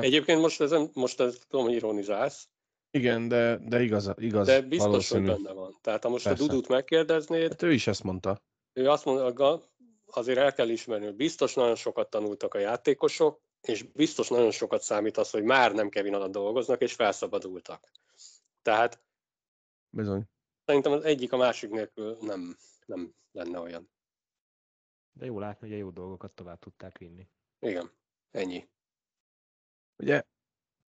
[0.00, 2.48] Egyébként most, ezen, most ez tudom, hogy ironizálsz,
[2.90, 5.26] igen, de, de igaz, igaz de biztos, valószínű.
[5.26, 5.76] hogy benne van.
[5.80, 6.44] Tehát ha most Persze.
[6.44, 8.42] a Dudut megkérdeznéd, Hát ő is ezt mondta.
[8.72, 9.60] ő azt mondja,
[10.06, 14.82] azért el kell ismerni, hogy biztos nagyon sokat tanultak a játékosok, és biztos nagyon sokat
[14.82, 17.90] számít az, hogy már nem Kevin alatt dolgoznak, és felszabadultak.
[18.62, 19.02] Tehát
[19.90, 20.24] Bizony.
[20.64, 22.56] szerintem az egyik a másik nélkül nem,
[22.86, 23.90] nem lenne olyan.
[25.12, 27.28] De jó látni, hogy a jó dolgokat tovább tudták vinni.
[27.58, 27.90] Igen,
[28.30, 28.68] ennyi.
[29.96, 30.22] Ugye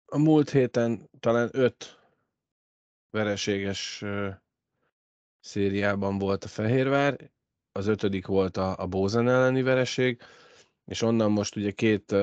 [0.05, 1.99] a múlt héten talán öt
[3.09, 4.29] vereséges ö,
[5.39, 7.31] szériában volt a Fehérvár,
[7.71, 10.21] az ötödik volt a, a Bózen elleni vereség,
[10.85, 12.15] és onnan most ugye két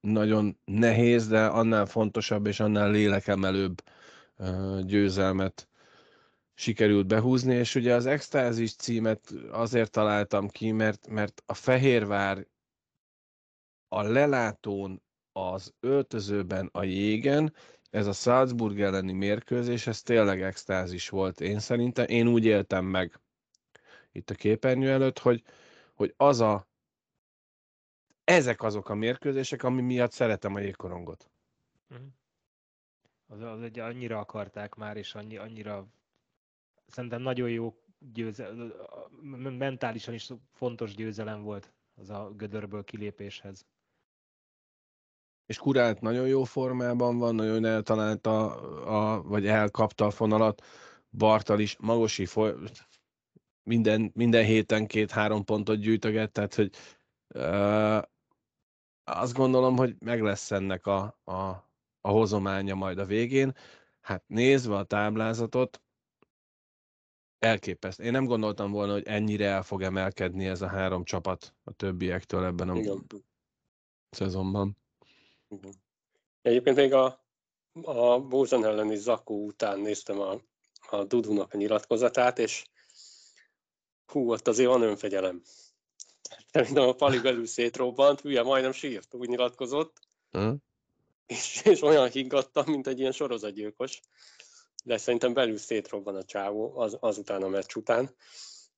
[0.00, 3.82] nagyon nehéz, de annál fontosabb és annál lélekemelőbb
[4.80, 5.68] győzelmet
[6.54, 12.46] sikerült behúzni, és ugye az extázis címet azért találtam ki, mert, mert a Fehérvár
[13.88, 17.54] a lelátón, az öltözőben, a jégen,
[17.90, 21.40] ez a Salzburg elleni mérkőzés, ez tényleg extázis volt.
[21.40, 23.20] Én szerintem, én úgy éltem meg
[24.12, 25.42] itt a képernyő előtt, hogy,
[25.94, 26.66] hogy az a
[28.24, 31.30] ezek azok a mérkőzések, ami miatt szeretem a jégkorongot.
[33.30, 35.86] Az, az egy annyira akarták már, és annyi, annyira
[36.86, 38.72] szerintem nagyon jó győzelem,
[39.58, 43.66] mentálisan is fontos győzelem volt az a gödörből kilépéshez.
[45.46, 50.62] És Kurált nagyon jó formában van, nagyon eltalálta, a, vagy elkapta a fonalat.
[51.10, 52.54] Bartal is, Magosi foly,
[53.62, 56.74] minden, minden héten két-három pontot gyűjtöget, tehát hogy
[59.04, 61.67] azt gondolom, hogy meg lesz ennek a, a,
[62.00, 63.56] a hozománya majd a végén.
[64.00, 65.82] Hát nézve a táblázatot,
[67.38, 68.04] elképesztő.
[68.04, 72.44] Én nem gondoltam volna, hogy ennyire el fog emelkedni ez a három csapat a többiektől
[72.44, 73.06] ebben a Igen.
[74.10, 74.76] szezonban.
[75.48, 75.72] Igen.
[76.42, 77.24] Egyébként még a,
[77.82, 80.40] a Bózan elleni Zakó után néztem a,
[80.90, 82.64] a Dudunak a nyilatkozatát, és
[84.06, 85.42] hú, ott azért van önfegyelem.
[86.52, 90.08] Szerintem a Pali belül szétrobbant, hülye, majdnem sírt, úgy nyilatkozott.
[90.32, 90.56] Uh-huh.
[91.28, 94.00] És, és olyan higgadtam, mint egy ilyen sorozatgyilkos.
[94.84, 98.14] De szerintem belül szétrobban a csávó az, azután a meccs után.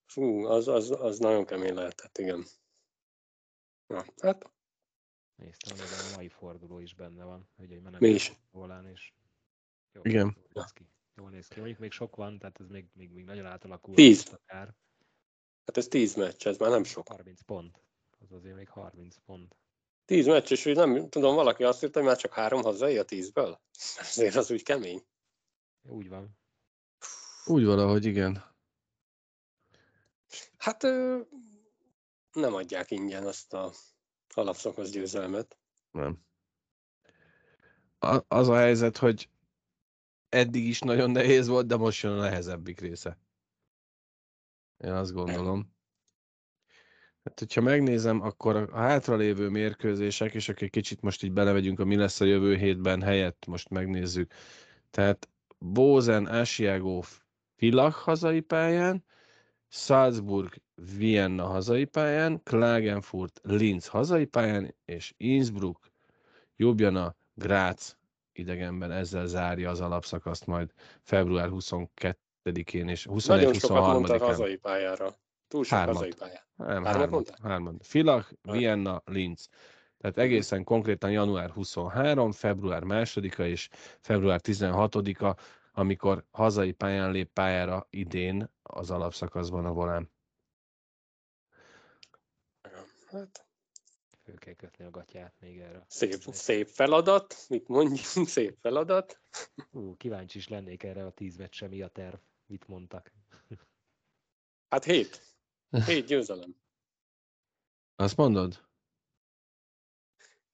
[0.05, 2.45] Fú, az, az, az nagyon kemény lehetett, igen.
[3.87, 4.51] Na, hát.
[5.35, 8.33] Néztem, hogy a mai forduló is benne van, hogy egy Mi is.
[8.51, 9.13] Volán, és
[9.91, 10.35] jó, igen.
[10.35, 10.87] Jól néz ki.
[11.15, 11.55] Jól néz ki.
[11.59, 13.95] Mondjuk még sok van, tehát ez még, még, még nagyon átalakul.
[13.95, 14.29] Tíz.
[14.31, 14.75] Akár.
[15.65, 17.07] Hát ez 10 meccs, ez már nem sok.
[17.07, 17.81] 30 pont.
[18.19, 19.55] Az azért még 30 pont.
[20.11, 23.57] 10 meccs, és nem tudom, valaki azt írta, hogy már csak három hazai a 10-ből.
[23.99, 25.05] Ezért az úgy kemény.
[25.81, 26.37] Úgy van.
[27.45, 28.55] Úgy valahogy igen.
[30.57, 30.81] Hát
[32.31, 33.71] nem adják ingyen azt a
[34.33, 35.57] alapszakasz győzelmet.
[35.91, 36.25] Nem.
[37.99, 39.29] A, az a helyzet, hogy
[40.29, 43.19] eddig is nagyon nehéz volt, de most jön a nehezebbik része.
[44.77, 45.75] Én azt gondolom.
[47.23, 51.85] Hát, hogyha megnézem, akkor a hátralévő mérkőzések, és akkor egy kicsit most így belevegyünk a
[51.85, 54.31] mi lesz a jövő hétben helyett, most megnézzük.
[54.91, 57.01] Tehát Bozen, Asiago,
[57.55, 59.03] Filach hazai pályán,
[59.67, 60.53] Salzburg,
[60.97, 65.91] Vienna hazai pályán, Klagenfurt, Linz hazai pályán, és Innsbruck,
[66.55, 67.97] Ljubljana, Graz
[68.33, 72.17] idegenben ezzel zárja az alapszakaszt majd február 22
[72.71, 74.01] én és 21-23-án.
[74.01, 75.15] Nagyon hazai pályára.
[75.51, 75.95] Túl sok hármat.
[75.95, 76.45] hazai pályára.
[76.55, 77.85] Nem, hármat, hármat.
[77.85, 79.49] Filach, Vienna, Linz.
[79.97, 85.41] Tehát egészen konkrétan január 23, február 2-a és február 16-a,
[85.71, 90.11] amikor hazai pályán lép pályára idén az alapszakaszban a volán.
[93.09, 93.45] Hát.
[94.23, 95.85] Fő kell kötni a gatyát még erre.
[95.87, 99.21] Szép, szép feladat, mit mondjunk, szép feladat.
[99.71, 103.11] Ú, kíváncsi is lennék erre a tíz meccse, mi a terv, mit mondtak.
[104.69, 105.30] Hát hét.
[105.71, 106.55] Hét győzelem.
[107.95, 108.69] Azt mondod?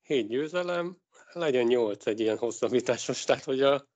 [0.02, 1.02] Hét győzelem,
[1.34, 3.88] legyen nyolc egy ilyen hosszabbításos, tehát hogy a,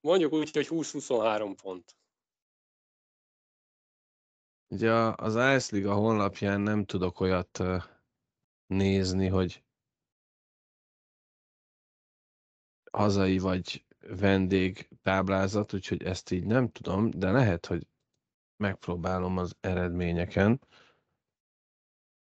[0.00, 1.96] mondjuk úgy, hogy 20-23 pont.
[4.68, 7.58] Ugye az Ice Liga honlapján nem tudok olyat
[8.66, 9.64] nézni, hogy
[12.90, 17.86] hazai vagy vendég táblázat, úgyhogy ezt így nem tudom, de lehet, hogy
[18.60, 20.60] megpróbálom az eredményeken.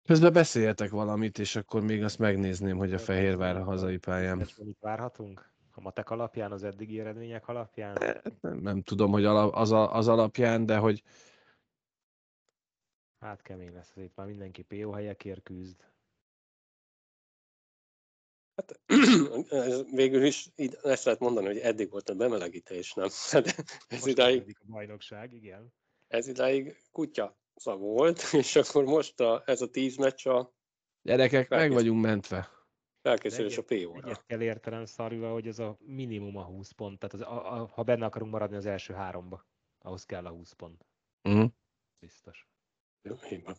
[0.03, 4.37] Közben beszéljetek valamit, és akkor még azt megnézném, hogy a Fehérvár a hazai pályán.
[4.37, 5.49] Mit várhatunk?
[5.73, 7.97] A matek alapján, az eddigi eredmények alapján?
[8.41, 11.03] Nem, nem tudom, hogy az, az alapján, de hogy...
[13.19, 15.89] Hát kemény lesz, azért már mindenki PO helyekért küzd.
[18.55, 18.79] Hát
[20.01, 23.07] végül is így ezt lehet mondani, hogy eddig volt a bemelegítés, nem?
[23.31, 23.55] Hát
[23.87, 24.57] ez idáig...
[24.59, 25.73] a bajnokság, igen
[26.11, 30.53] ez idáig kutya volt, és akkor most a, ez a tíz meccs a...
[31.01, 32.49] Gyerekek, meg vagyunk mentve.
[33.01, 34.07] Felkészülés a PO-ra.
[34.07, 36.99] Egyet kell értenem szarva, hogy ez a minimum a 20 pont.
[36.99, 39.47] Tehát az, a, a, ha benne akarunk maradni az első háromba,
[39.79, 40.85] ahhoz kell a 20 pont.
[41.23, 41.49] Uh-huh.
[41.99, 42.47] Biztos.
[43.01, 43.55] Jó, igen.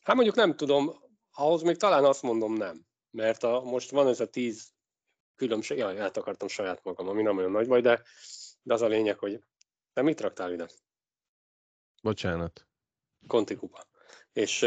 [0.00, 0.92] Hát mondjuk nem tudom,
[1.30, 2.86] ahhoz még talán azt mondom nem.
[3.10, 4.72] Mert a, most van ez a 10
[5.34, 8.02] különbség, jaj, át akartam saját magam, ami nem olyan nagy baj, de,
[8.62, 9.42] de az a lényeg, hogy
[9.92, 10.66] te mit raktál ide?
[12.02, 12.66] Bocsánat.
[13.26, 13.86] Conti kupa.
[14.32, 14.66] És,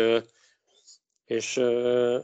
[1.25, 1.53] és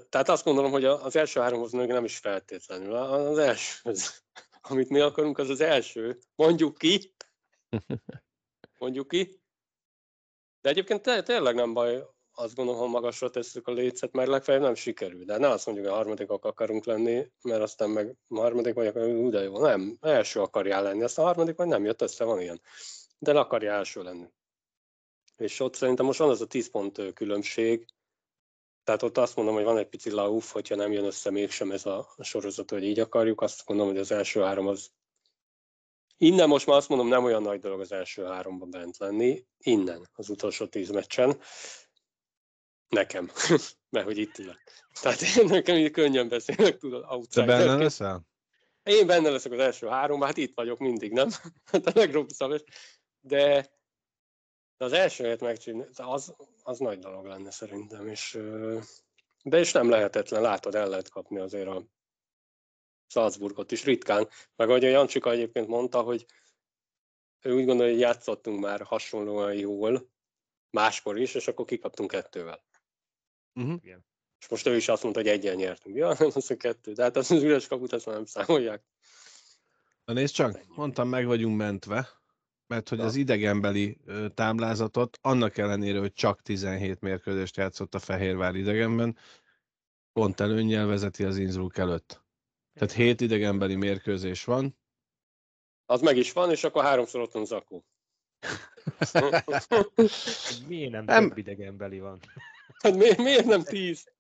[0.10, 2.96] tehát azt gondolom, hogy az első háromhoz még nem is feltétlenül.
[2.96, 3.92] Az első,
[4.62, 6.20] amit mi akarunk, az az első.
[6.36, 7.14] Mondjuk ki.
[8.80, 9.42] Mondjuk ki.
[10.62, 14.76] De egyébként tényleg nem baj, azt gondolom, ha magasra tesszük a lécet, mert legfeljebb nem
[14.76, 15.24] sikerül.
[15.24, 18.88] De ne azt mondjuk, hogy a harmadikak akarunk lenni, mert aztán meg a harmadik vagy,
[18.88, 19.60] akkor de jó.
[19.60, 22.62] Nem, első akarjál lenni, azt a harmadik vagy nem jött össze, van ilyen.
[23.20, 24.28] De akarja első lenni.
[25.38, 27.86] És ott szerintem most van az a 10 pont különbség,
[28.84, 31.86] tehát ott azt mondom, hogy van egy pici lauf, hogyha nem jön össze mégsem ez
[31.86, 34.92] a sorozat, hogy így akarjuk, azt gondolom, hogy az első három az
[36.24, 40.10] Innen most már azt mondom, nem olyan nagy dolog az első háromban bent lenni, innen,
[40.14, 41.40] az utolsó tíz meccsen.
[42.92, 43.32] Nekem,
[43.90, 44.64] mert hogy itt ülök.
[45.02, 47.48] Tehát én nekem így könnyen beszélek, tudod, outsider.
[47.48, 48.28] Te benne leszel?
[48.84, 51.30] Én benne leszek az első három, hát itt vagyok mindig, nem?
[51.72, 52.64] Hát a legrosszabb.
[53.20, 53.70] De,
[54.78, 58.40] De az első helyet megcsinálni, az, az nagy dolog lenne szerintem, és,
[59.44, 61.86] de és nem lehetetlen, látod, el lehet kapni azért a
[63.08, 64.30] Salzburgot is ritkán.
[64.56, 66.26] Meg ahogy a Jancsika egyébként mondta, hogy
[67.42, 70.10] ő úgy gondolja, hogy játszottunk már hasonlóan jól,
[70.70, 72.64] máskor is, és akkor kikaptunk kettővel.
[73.56, 73.80] Uh-huh.
[73.84, 74.06] Igen.
[74.40, 75.96] És most ő is azt mondta, hogy egyen nyertünk.
[75.96, 76.94] Ja, nem az a kettő.
[76.94, 78.84] De hát az, az üres kaput, ezt már nem számolják.
[80.06, 82.10] Na nézd csak, mondtam, meg vagyunk mentve,
[82.68, 83.04] mert hogy Na.
[83.04, 83.98] az idegenbeli
[84.34, 89.18] táblázatot, annak ellenére, hogy csak 17 mérkőzést játszott a Fehérvár idegenben,
[90.14, 92.22] pont előnnyel vezeti az Innsbruck előtt.
[92.74, 94.78] Tehát 7 idegenbeli mérkőzés van.
[95.86, 97.86] Az meg is van, és akkor háromszor ott van Zakó.
[100.68, 101.28] Miért nem, Nem.
[101.28, 102.20] több idegenbeli van?
[102.84, 104.12] Hát miért, miért nem tíz?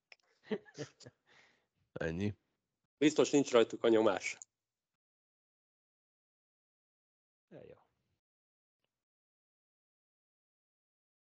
[1.93, 2.35] Ennyi.
[2.97, 4.37] Biztos nincs rajtuk a nyomás.
[7.49, 7.75] Ja, jó.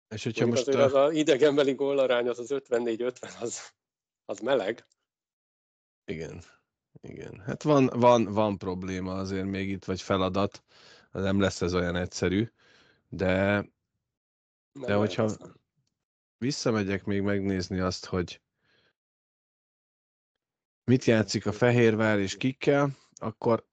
[0.09, 0.67] És hogyha most...
[0.67, 3.73] azért ö, az a idegenbeli gólarány, az az 54-50, az,
[4.25, 4.85] az meleg.
[6.05, 6.43] Igen.
[7.01, 7.39] Igen.
[7.39, 10.63] Hát van, van, van probléma azért még itt, vagy feladat.
[11.11, 12.51] Nem lesz ez olyan egyszerű.
[13.09, 13.35] De
[14.71, 15.29] Nem De hogyha.
[16.41, 18.41] Visszamegyek még megnézni azt, hogy
[20.83, 23.65] mit játszik a Fehérvár és kikkel, akkor,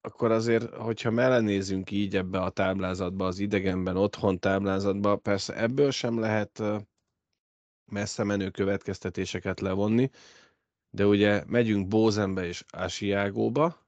[0.00, 6.18] akkor azért, hogyha melenézünk így ebbe a táblázatba, az idegenben, otthon táblázatba, persze ebből sem
[6.18, 6.62] lehet
[7.84, 10.10] messze menő következtetéseket levonni,
[10.90, 13.82] de ugye megyünk Bózenbe és Asiágóba,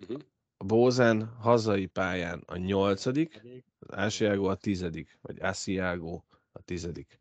[0.00, 0.14] Mhm.
[0.14, 3.42] a Bózen hazai pályán a nyolcadik,
[3.78, 7.20] az Asiago a tizedik, vagy Asiago a tizedik.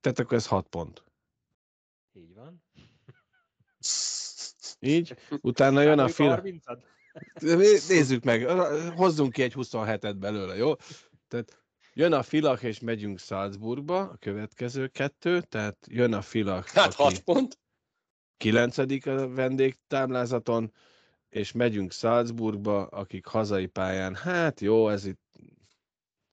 [0.00, 1.04] Tehát akkor ez hat pont.
[2.12, 2.64] Így van.
[4.80, 6.60] Így, utána jön a Számoljuk fil...
[6.64, 6.82] 30-at?
[7.88, 8.46] Nézzük meg,
[8.90, 10.74] hozzunk ki egy 27-et belőle, jó?
[11.28, 11.62] Tehát
[11.94, 17.02] jön a filak, és megyünk Salzburgba, a következő kettő, tehát jön a filak, Hát aki
[17.02, 17.58] 6 pont.
[18.36, 20.72] kilencedik a vendégtáblázaton,
[21.36, 25.20] és megyünk Salzburgba, akik hazai pályán, hát jó, ez itt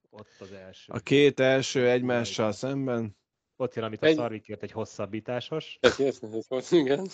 [0.10, 0.94] Ott az első.
[0.94, 3.18] a két első egymással szemben,
[3.56, 5.78] Ott jön, amit a Egy- Szarvik írt, egy hosszabbításos.
[5.82, 7.08] Ez volt, Igen.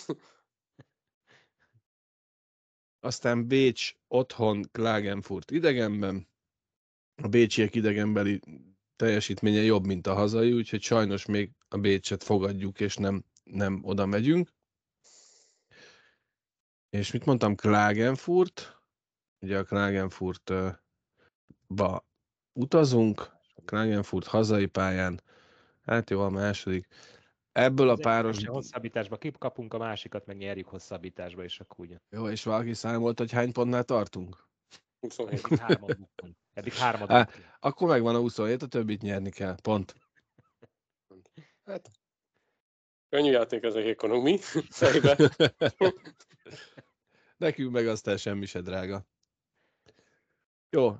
[3.00, 6.28] aztán Bécs otthon Klagenfurt idegenben.
[7.22, 8.40] A bécsiek idegenbeli
[8.96, 14.06] teljesítménye jobb, mint a hazai, úgyhogy sajnos még a Bécset fogadjuk, és nem, nem oda
[14.06, 14.50] megyünk.
[16.90, 18.80] És mit mondtam, Klagenfurt,
[19.40, 20.80] ugye a Klagenfurtba
[22.52, 23.30] utazunk,
[23.64, 25.20] Klagenfurt hazai pályán,
[25.82, 26.86] hát jó, a második.
[27.52, 28.36] Ebből a páros...
[28.36, 31.98] egyik Hosszabbításba kikapunk, a másikat meg nyerjük hosszabbításba, és akkor ugye.
[32.10, 34.48] Jó, és valaki számolt, hogy hány pontnál tartunk?
[35.00, 35.44] 27.
[35.44, 36.36] Eddig hárman buktunk.
[36.52, 37.46] Eddig hárman Á, buktunk.
[37.60, 39.60] Akkor megvan a 27, a többit nyerni kell.
[39.62, 39.94] Pont.
[41.64, 41.90] Hát,
[43.08, 44.38] könnyű játék ez a ekonomi
[44.80, 45.16] fejbe.
[47.40, 49.06] Nekünk meg aztán semmi se drága.
[50.70, 50.96] Jó.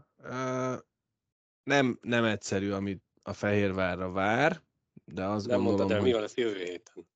[1.62, 4.62] Nem, nem egyszerű, amit a Fehérvárra vár,
[5.04, 6.20] de azt Nem gondolom, mondtad el, mi hogy...
[6.20, 7.08] lesz jövő héten.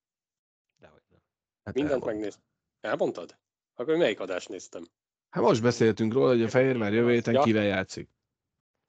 [0.76, 1.20] Dehogy nem.
[1.64, 2.14] Hát, Mindent elmondtam.
[2.14, 2.40] megnéz.
[2.80, 3.38] Elmondtad?
[3.74, 4.84] Akkor melyik adást néztem?
[5.30, 7.42] hát most beszéltünk róla, hogy a Fehérvár jövő héten Ja.
[7.42, 8.08] kivel játszik.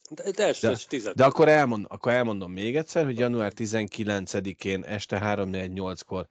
[0.09, 1.13] De, de, De- de.
[1.13, 6.27] De akkor, elmond, akkor elmondom még egyszer, hogy január 19-én este 3-4-8-kor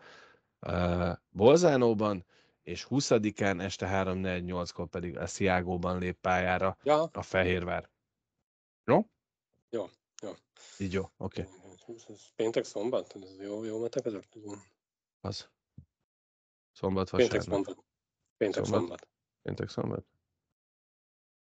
[0.67, 2.27] uh, Bolzánóban,
[2.65, 7.91] és 20-án este 3-4-8-kor pedig a Sziágóban lép pályára Ja, a Fehérvár.
[8.85, 9.07] Jó?
[9.71, 9.89] Jó,
[10.23, 10.31] jó.
[10.79, 11.43] Így jó, oké.
[11.43, 11.53] Okay.
[12.09, 13.17] Ez péntek szombat?
[13.23, 14.29] Ez jó, jó metek ezek?
[15.21, 15.49] Az.
[16.73, 17.65] Szombat, Péntek vasárnap.
[17.65, 17.85] szombat.
[18.37, 18.81] Péntek Szombat.
[18.81, 19.09] szombat.
[19.43, 20.07] Péntek, szombat?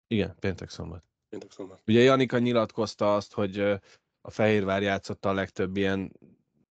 [0.07, 1.05] Igen, péntek, szombat.
[1.29, 1.83] Péntek szombat.
[1.87, 3.59] Ugye Janika nyilatkozta azt, hogy
[4.21, 6.13] a Fehérvár játszotta a legtöbb ilyen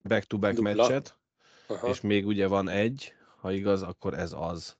[0.03, 0.73] back-to-back Dupla.
[0.73, 1.17] meccset,
[1.67, 1.87] Aha.
[1.87, 4.77] és még ugye van egy, ha igaz, akkor ez az.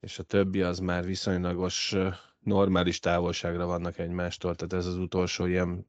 [0.00, 1.96] És a többi az már viszonylagos
[2.38, 5.86] normális távolságra vannak egymástól, tehát ez az utolsó ilyen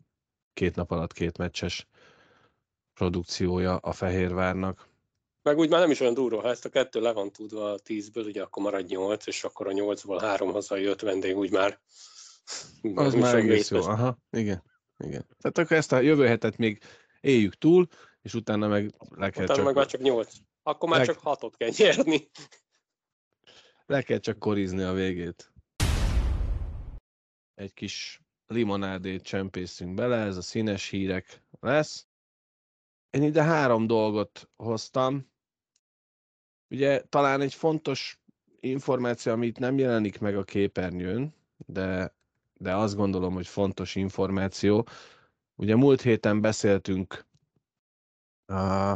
[0.54, 1.88] két nap alatt két meccses
[2.94, 4.90] produkciója a Fehérvárnak.
[5.44, 7.80] Meg úgy már nem is olyan durva, ha ezt a kettő le van tudva a
[7.80, 11.80] tízből, ugye akkor marad nyolc, és akkor a nyolcból három hazai öt vendég, úgy már...
[12.96, 13.82] Az már egész jó.
[13.82, 14.64] Aha, igen.
[14.98, 15.26] igen.
[15.42, 16.82] Tehát akkor ezt a jövő hetet még
[17.22, 17.88] éljük túl,
[18.22, 20.34] és utána meg le kell, Utána meg már csak, csak nyolc.
[20.64, 22.30] Akkor már Leg- csak hatot kell nyerni.
[23.86, 25.54] le kell csak korizni a végét.
[27.56, 32.08] Egy kis limonádét csempészünk bele, ez a színes hírek lesz.
[33.10, 35.30] Én ide három dolgot hoztam.
[36.70, 38.22] Ugye talán egy fontos
[38.60, 42.14] információ, amit nem jelenik meg a képernyőn, de
[42.62, 44.88] de azt gondolom, hogy fontos információ.
[45.56, 47.26] Ugye múlt héten beszéltünk
[48.46, 48.94] a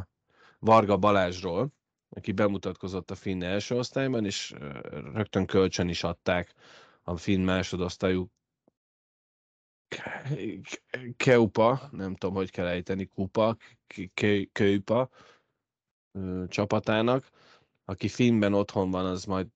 [0.66, 1.74] Varga Balázsról,
[2.10, 4.54] aki bemutatkozott a Finn első osztályban, és
[5.14, 6.54] rögtön kölcsön is adták
[7.04, 8.32] a Finn másodosztályú
[11.18, 13.58] Keupa, nem tudom, hogy kell ejteni, Kupa,
[14.52, 15.10] Keupa
[16.48, 17.30] csapatának.
[17.88, 19.48] Aki filmben otthon van, az majd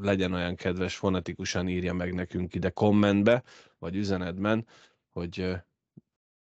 [0.00, 3.42] legyen olyan kedves, fonetikusan írja meg nekünk ide kommentbe,
[3.78, 4.66] vagy üzenetben,
[5.10, 5.54] hogy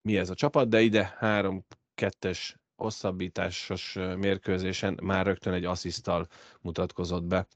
[0.01, 6.27] mi ez a csapat, de ide három kettes hosszabbításos mérkőzésen már rögtön egy asszisztal
[6.61, 7.47] mutatkozott be.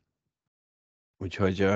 [1.17, 1.67] Úgyhogy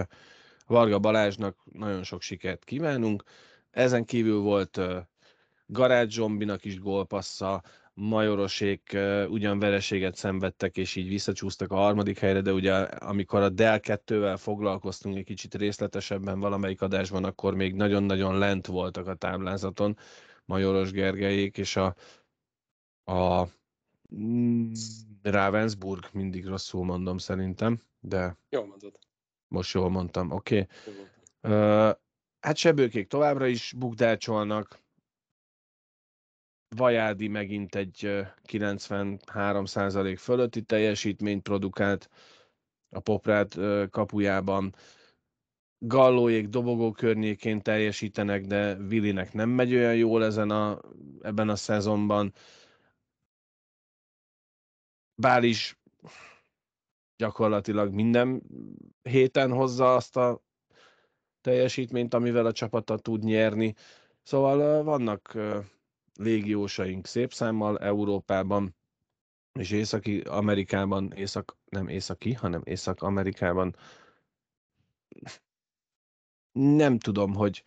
[0.68, 3.24] Varga Balázsnak nagyon sok sikert kívánunk.
[3.72, 4.80] Ezen kívül volt
[5.66, 12.52] Garázs Zsombinak is gólpassza, Majorosék ugyan vereséget szenvedtek, és így visszacsúsztak a harmadik helyre, de
[12.54, 18.66] ugye amikor a Del 2-vel foglalkoztunk egy kicsit részletesebben valamelyik adásban, akkor még nagyon-nagyon lent
[18.66, 19.98] voltak a táblázaton
[20.46, 21.96] Majoros Gergelyék, és a,
[23.06, 23.47] a
[24.16, 24.72] mm,
[25.22, 28.38] Ravensburg, mindig rosszul mondom szerintem, de...
[28.49, 28.99] Jól mondod.
[29.47, 30.68] Most jól mondtam, oké.
[30.88, 31.03] Okay.
[31.53, 31.95] Uh,
[32.39, 34.84] hát sebőkék továbbra is bukdácsolnak,
[36.76, 42.10] Vajádi megint egy 93% fölötti teljesítményt produkált
[42.89, 43.53] a Poprád
[43.89, 44.76] kapujában.
[45.78, 50.80] Gallóék dobogó környékén teljesítenek, de Willinek nem megy olyan jól ezen a,
[51.22, 52.34] ebben a szezonban.
[55.16, 55.80] Bál is
[57.18, 58.41] gyakorlatilag minden
[59.01, 60.41] héten hozza azt a
[61.41, 63.74] teljesítményt, amivel a csapata tud nyerni.
[64.24, 65.38] Szóval vannak
[66.13, 68.76] légiósaink szép számmal Európában
[69.59, 73.76] és Északi Amerikában, Észak, nem északi, hanem Észak-Amerikában.
[76.51, 77.63] Nem tudom, hogy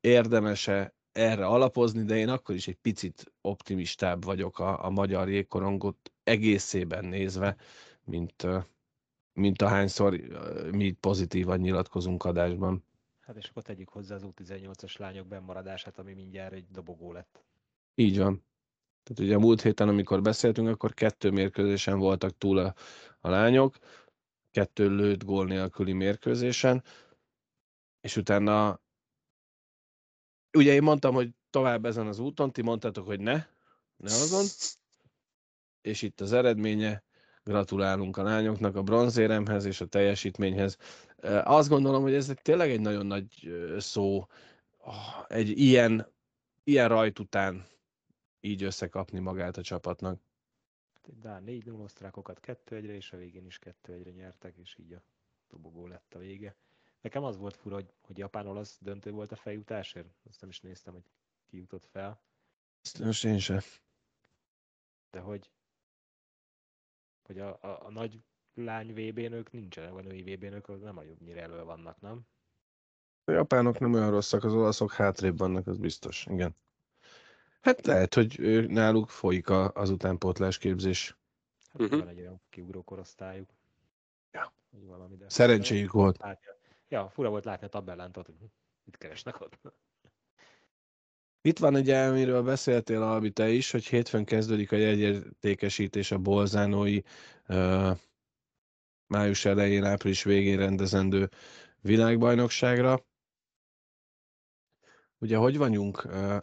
[0.00, 6.12] érdemese erre alapozni, de én akkor is egy picit optimistább vagyok a, a magyar jégkorongot
[6.30, 7.56] egészében nézve,
[8.04, 8.46] mint,
[9.32, 10.16] mint ahányszor
[10.70, 12.84] mi pozitívan nyilatkozunk adásban.
[13.20, 17.44] Hát és akkor tegyük hozzá az U18-as lányok bemaradását, ami mindjárt egy dobogó lett.
[17.94, 18.44] Így van.
[19.02, 22.74] Tehát ugye a múlt héten, amikor beszéltünk, akkor kettő mérkőzésen voltak túl a,
[23.20, 23.78] a lányok,
[24.50, 26.84] kettő lőtt gól nélküli mérkőzésen,
[28.00, 28.80] és utána
[30.52, 33.46] ugye én mondtam, hogy tovább ezen az úton, ti mondtátok, hogy ne,
[33.96, 34.44] ne azon,
[35.80, 37.02] és itt az eredménye,
[37.44, 40.76] gratulálunk a lányoknak a bronzéremhez és a teljesítményhez.
[41.44, 44.26] Azt gondolom, hogy ez tényleg egy nagyon nagy szó,
[45.28, 46.06] egy ilyen,
[46.64, 47.66] ilyen rajt után
[48.40, 50.20] így összekapni magát a csapatnak.
[51.20, 54.92] De négy 0 osztrákokat 2 1 és a végén is 2 1 nyertek, és így
[54.92, 55.02] a
[55.48, 56.56] dobogó lett a vége.
[57.00, 60.08] Nekem az volt fura, hogy, hogy japán-olasz döntő volt a feljutásért.
[60.28, 61.10] Azt nem is néztem, hogy
[61.46, 62.20] ki jutott fel.
[62.98, 63.60] Most én sem.
[65.10, 65.50] De hogy,
[67.30, 68.20] hogy a, a, a nagy
[68.54, 72.20] lány VB-nők nincsenek, a női VB-nők nem a jobbnyire elő vannak, nem?
[73.24, 76.56] A japánok nem olyan rosszak, az olaszok hátrébb vannak, az biztos, igen.
[77.60, 81.16] Hát lehet, hogy náluk folyik a, az utánpótlás képzés.
[81.72, 81.98] Hát uh-huh.
[81.98, 83.50] van egy olyan kiugró korosztályuk.
[84.32, 84.52] Ja.
[84.70, 86.18] Valami, de Szerencséjük volt.
[86.18, 86.56] Látja.
[86.88, 88.34] Ja, fura volt látni a tabellán, hogy
[88.84, 89.58] mit keresnek ott.
[91.42, 97.00] Itt van egy amiről beszéltél, Albi, te is, hogy hétfőn kezdődik a jegyértékesítés a bolzánói
[97.48, 97.96] uh,
[99.06, 101.28] május elején, április végén rendezendő
[101.80, 103.04] világbajnokságra.
[105.18, 106.04] Ugye, hogy vagyunk?
[106.04, 106.40] Uh,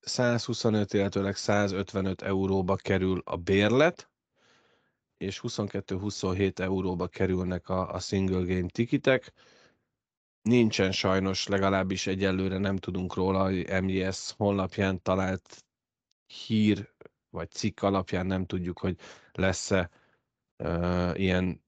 [0.00, 4.10] 125, illetőleg 155 euróba kerül a bérlet,
[5.16, 9.32] és 22-27 euróba kerülnek a, a single game tikitek.
[10.42, 15.64] Nincsen sajnos, legalábbis egyelőre nem tudunk róla, hogy MJS honlapján talált
[16.46, 16.94] hír
[17.30, 18.98] vagy cikk alapján nem tudjuk, hogy
[19.32, 19.90] lesz-e
[20.58, 21.62] uh, ilyen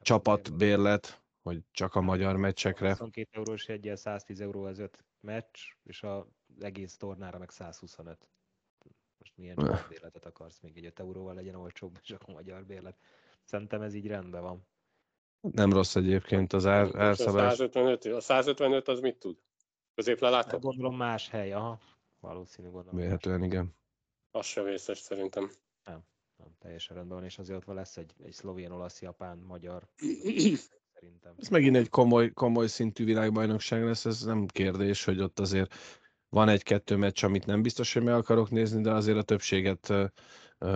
[0.00, 2.88] csapatbérlet, hogy csak a magyar meccsekre.
[2.88, 6.26] 22 eurós egyel 110 euró az öt meccs, és a
[6.60, 8.30] egész tornára meg 125.
[9.18, 12.96] Most milyen bérletet akarsz, még egy 5 euróval legyen olcsóbb, csak a magyar bérlet.
[13.44, 14.66] Szerintem ez így rendben van.
[15.52, 17.52] Nem rossz egyébként az ár, árszabás.
[17.52, 19.36] A 155, a 155 az mit tud?
[19.94, 20.50] Középlelátó?
[20.50, 21.78] Hát gondolom más hely, aha.
[22.20, 23.00] Valószínű gondolom.
[23.00, 23.74] Vélhetően igen.
[24.30, 25.50] Az sem vészes szerintem.
[25.84, 26.04] Nem,
[26.36, 29.88] nem, teljesen rendben van, és azért ott lesz egy, egy szlovén, olasz, japán, magyar.
[30.92, 31.34] szerintem.
[31.36, 35.74] Ez megint egy komoly, komoly szintű világbajnokság lesz, ez nem kérdés, hogy ott azért
[36.28, 39.92] van egy-kettő meccs, amit nem biztos, hogy meg akarok nézni, de azért a többséget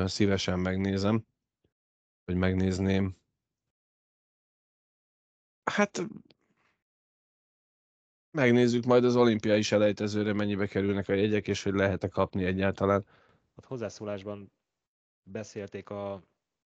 [0.04, 1.26] szívesen megnézem,
[2.24, 3.19] hogy megnézném.
[5.70, 6.02] Hát
[8.30, 13.06] megnézzük majd az olimpiai selejtezőre mennyibe kerülnek a jegyek, és hogy lehet-e kapni egyáltalán.
[13.54, 14.52] A hozzászólásban
[15.22, 16.22] beszélték a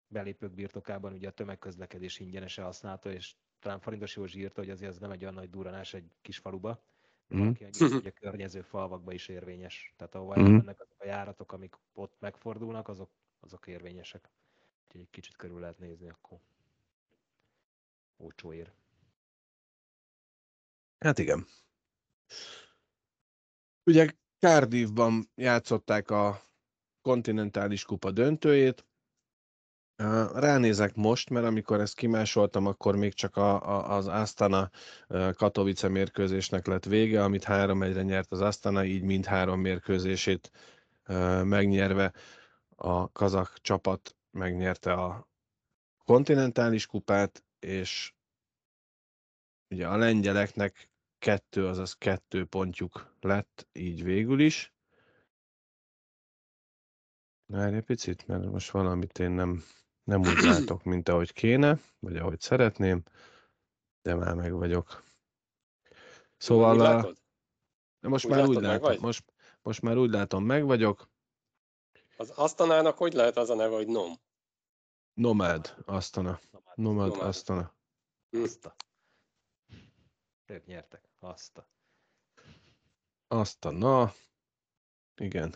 [0.07, 4.97] belépők birtokában ugye a tömegközlekedés ingyenese használta, és talán Farindos Józsi írta, hogy azért ez
[4.97, 6.83] nem egy olyan nagy duranás egy kis faluba,
[7.35, 7.47] mm.
[7.47, 9.93] Aki hogy a környező falvakba is érvényes.
[9.95, 10.43] Tehát ahol mm.
[10.43, 14.29] mennek azok a járatok, amik ott megfordulnak, azok, azok érvényesek.
[14.85, 16.39] Úgyhogy egy kicsit körül lehet nézni akkor.
[18.17, 18.71] Ócsó ér.
[20.99, 21.47] Hát igen.
[23.83, 26.41] Ugye Cardiffban játszották a
[27.01, 28.85] kontinentális kupa döntőjét.
[30.33, 34.69] Ránézek most, mert amikor ezt kimásoltam, akkor még csak a, a, az Astana
[35.33, 40.51] Katowice mérkőzésnek lett vége, amit három egyre nyert az Astana, így mind három mérkőzését
[41.43, 42.13] megnyerve
[42.75, 45.27] a kazak csapat megnyerte a
[46.03, 48.13] kontinentális kupát, és
[49.69, 54.73] ugye a lengyeleknek kettő, azaz kettő pontjuk lett így végül is.
[57.45, 59.63] Várj egy picit, mert most valamit én nem,
[60.03, 63.03] nem úgy látok, mint ahogy kéne, vagy ahogy szeretném,
[64.01, 65.03] de már meg vagyok.
[66.37, 67.13] Szóval a...
[68.07, 71.09] most úgy már úgy látom, most, most már úgy látom, meg vagyok.
[72.17, 74.13] Az Asztanának hogy lehet az a neve, hogy NOM?
[75.13, 76.39] Nomád Asztana.
[76.75, 77.75] Nomád Asztana.
[78.31, 78.75] Aszta.
[80.49, 81.09] Ők nyertek.
[81.19, 81.67] Aszta.
[83.27, 84.11] Asztana.
[85.15, 85.55] Igen.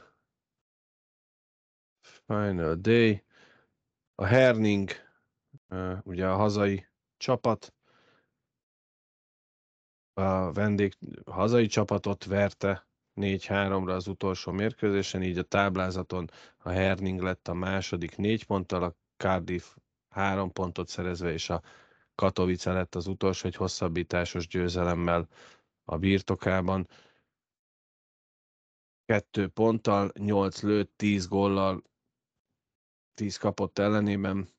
[2.26, 3.24] Final Day.
[4.16, 4.90] A Herning,
[6.04, 6.88] ugye a hazai
[7.18, 7.74] csapat,
[10.14, 17.22] a vendég a hazai csapatot verte 4-3-ra az utolsó mérkőzésen, így a táblázaton a Herning
[17.22, 19.76] lett a második négy ponttal, a Cardiff
[20.10, 21.62] három pontot szerezve, és a
[22.16, 25.28] Katowice lett az utolsó egy hosszabbításos győzelemmel
[25.84, 26.88] a birtokában.
[29.06, 31.84] Kettő ponttal, nyolc lőtt, tíz góllal,
[33.14, 34.50] tíz kapott ellenében.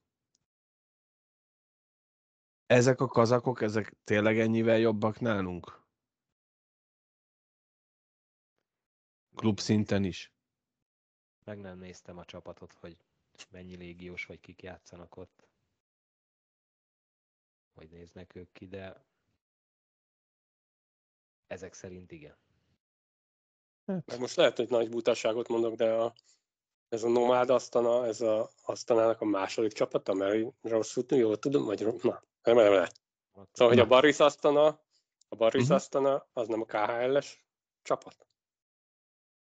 [2.67, 5.81] Ezek a kazakok, ezek tényleg ennyivel jobbak nálunk?
[9.35, 10.33] Klub szinten is?
[11.45, 12.97] Meg nem néztem a csapatot, hogy
[13.51, 15.52] mennyi légiós vagy kik játszanak ott.
[17.75, 19.05] Hogy néznek ők ki, de
[21.47, 22.37] ezek szerint igen.
[23.87, 24.19] Hát.
[24.19, 26.15] Most lehet, hogy nagy butaságot mondok, de a,
[26.89, 32.03] ez a Nomád Asztana, ez a Asztanának a második csapata, mert rosszul jól tudom, vagy
[32.03, 32.87] na, nem, nem, nem.
[33.53, 34.67] Szóval, hogy a Baris Asztana,
[35.29, 35.77] a Baris uh-huh.
[35.77, 37.45] Asztana, az nem a KHL-es
[37.83, 38.27] csapat?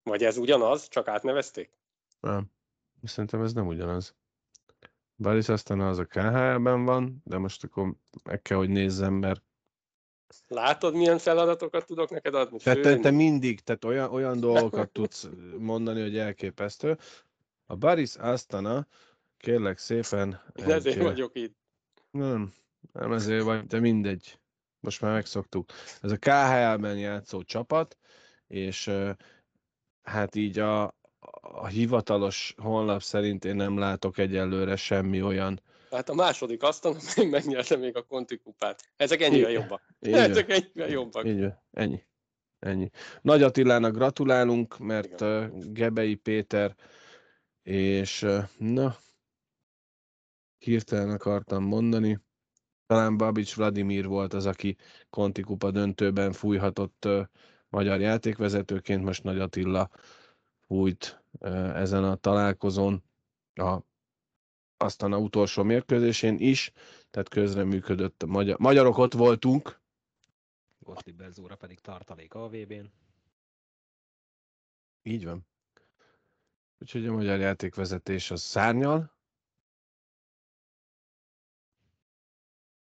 [0.02, 1.78] Vagy ez ugyanaz, csak átnevezték?
[2.20, 2.50] Nem.
[3.02, 4.14] Szerintem ez nem ugyanaz.
[5.22, 7.94] Baris aztán az a KHL-ben van, de most akkor
[8.24, 9.42] meg kell, hogy nézzem, mert
[10.48, 12.58] Látod, milyen feladatokat tudok neked adni?
[12.58, 16.98] Te, te, te mindig, tehát olyan, olyan dolgokat tudsz mondani, hogy elképesztő.
[17.66, 18.86] A Baris Astana,
[19.36, 20.40] kérlek szépen...
[20.54, 21.56] De ezért egy, vagyok itt.
[22.10, 22.52] Nem,
[22.92, 24.40] nem ezért vagy, de mindegy.
[24.80, 25.70] Most már megszoktuk.
[26.00, 27.98] Ez a KHL-ben játszó csapat,
[28.46, 28.90] és
[30.02, 30.94] hát így a,
[31.40, 35.60] a hivatalos honlap szerint én nem látok egyelőre semmi olyan.
[35.90, 36.96] Hát a második asztal
[37.30, 38.92] megnyerte még a Conti kupát.
[38.96, 39.82] Ezek ennyivel jobbak.
[40.00, 41.24] Így Ezek ennyivel jobbak.
[41.24, 42.02] Így ennyi.
[42.58, 42.90] Ennyi.
[43.22, 45.72] Nagy Attilának gratulálunk, mert Igen.
[45.72, 46.74] Gebei Péter
[47.62, 48.26] és
[48.58, 48.96] na,
[50.58, 52.20] hirtelen akartam mondani,
[52.86, 54.76] talán Babics Vladimir volt az, aki
[55.10, 57.08] Conti kupa döntőben fújhatott
[57.68, 59.90] magyar játékvezetőként, most Nagy Attila
[60.72, 61.24] fújt
[61.74, 63.02] ezen a találkozón,
[63.54, 63.78] a,
[64.76, 66.72] aztán a utolsó mérkőzésén is,
[67.10, 69.80] tehát közreműködött a magyar, magyarok ott voltunk.
[70.78, 72.92] Gottlieb Berzóra pedig tartalék a VB-n.
[75.02, 75.46] Így van.
[76.78, 79.12] Úgyhogy a magyar játékvezetés az szárnyal.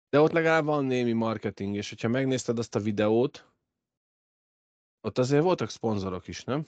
[0.10, 3.52] De ott legalább van némi marketing, és hogyha megnézted azt a videót,
[5.02, 6.66] ott azért voltak szponzorok is, nem?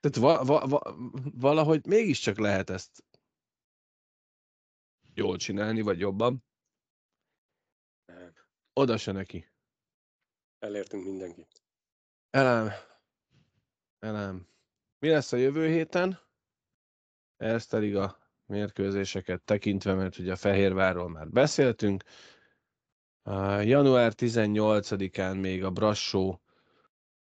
[0.00, 0.96] Tehát va, va, va,
[1.34, 3.04] valahogy mégiscsak lehet ezt
[5.14, 6.44] jól csinálni, vagy jobban.
[8.72, 9.48] Oda se neki.
[10.58, 11.64] Elértünk mindenkit.
[12.30, 12.70] Elem.
[13.98, 14.48] Elem.
[14.98, 16.18] Mi lesz a jövő héten?
[17.36, 22.02] Ezt pedig a mérkőzéseket tekintve, mert ugye a Fehérvárról már beszéltünk.
[23.22, 26.42] Uh, január 18-án még a Brassó,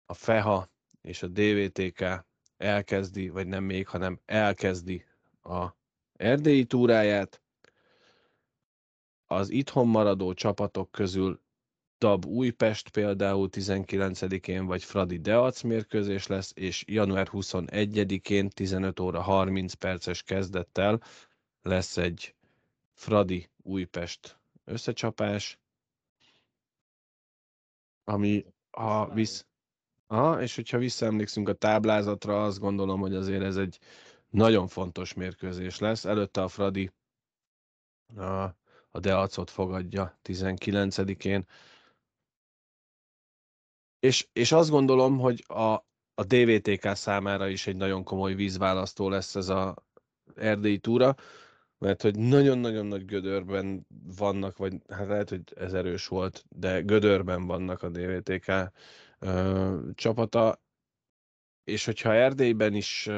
[0.06, 0.70] a FEHA
[1.02, 2.27] és a DVTK
[2.58, 5.06] elkezdi, vagy nem még, hanem elkezdi
[5.44, 5.68] a
[6.14, 7.42] erdélyi túráját.
[9.26, 11.42] Az itthon maradó csapatok közül
[12.00, 19.74] Dab Újpest például 19-én, vagy Fradi Deac mérkőzés lesz, és január 21-én 15 óra 30
[19.74, 21.02] perces kezdettel
[21.62, 22.36] lesz egy
[22.94, 25.60] Fradi Újpest összecsapás,
[28.04, 29.46] ami ha visz...
[30.08, 33.80] Aha, és hogyha visszaemlékszünk a táblázatra, azt gondolom, hogy azért ez egy
[34.30, 36.06] nagyon fontos mérkőzés lesz.
[36.06, 36.92] Előtte a Fradi
[38.16, 38.44] a,
[38.92, 41.46] a Deacot fogadja 19-én.
[44.00, 45.74] És, és azt gondolom, hogy a,
[46.14, 49.76] a DVTK számára is egy nagyon komoly vízválasztó lesz ez a
[50.36, 51.16] erdélyi túra,
[51.78, 57.46] mert hogy nagyon-nagyon nagy gödörben vannak, vagy hát lehet, hogy ez erős volt, de gödörben
[57.46, 58.72] vannak a DVTK
[59.19, 60.61] ö, csapata,
[61.64, 63.10] és hogyha Erdélyben is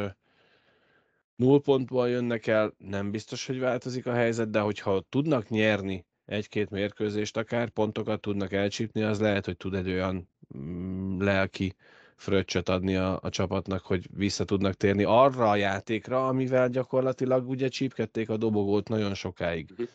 [1.36, 6.70] null pontból jönnek el, nem biztos, hogy változik a helyzet, de hogyha tudnak nyerni egy-két
[6.70, 11.76] mérkőzést akár, pontokat tudnak elcsípni, az lehet, hogy tud egy olyan mm, lelki
[12.16, 17.68] fröccsöt adni a, a csapatnak, hogy vissza tudnak térni arra a játékra, amivel gyakorlatilag ugye
[17.68, 19.72] csípkedték a dobogót nagyon sokáig.
[19.72, 19.88] Uh-huh.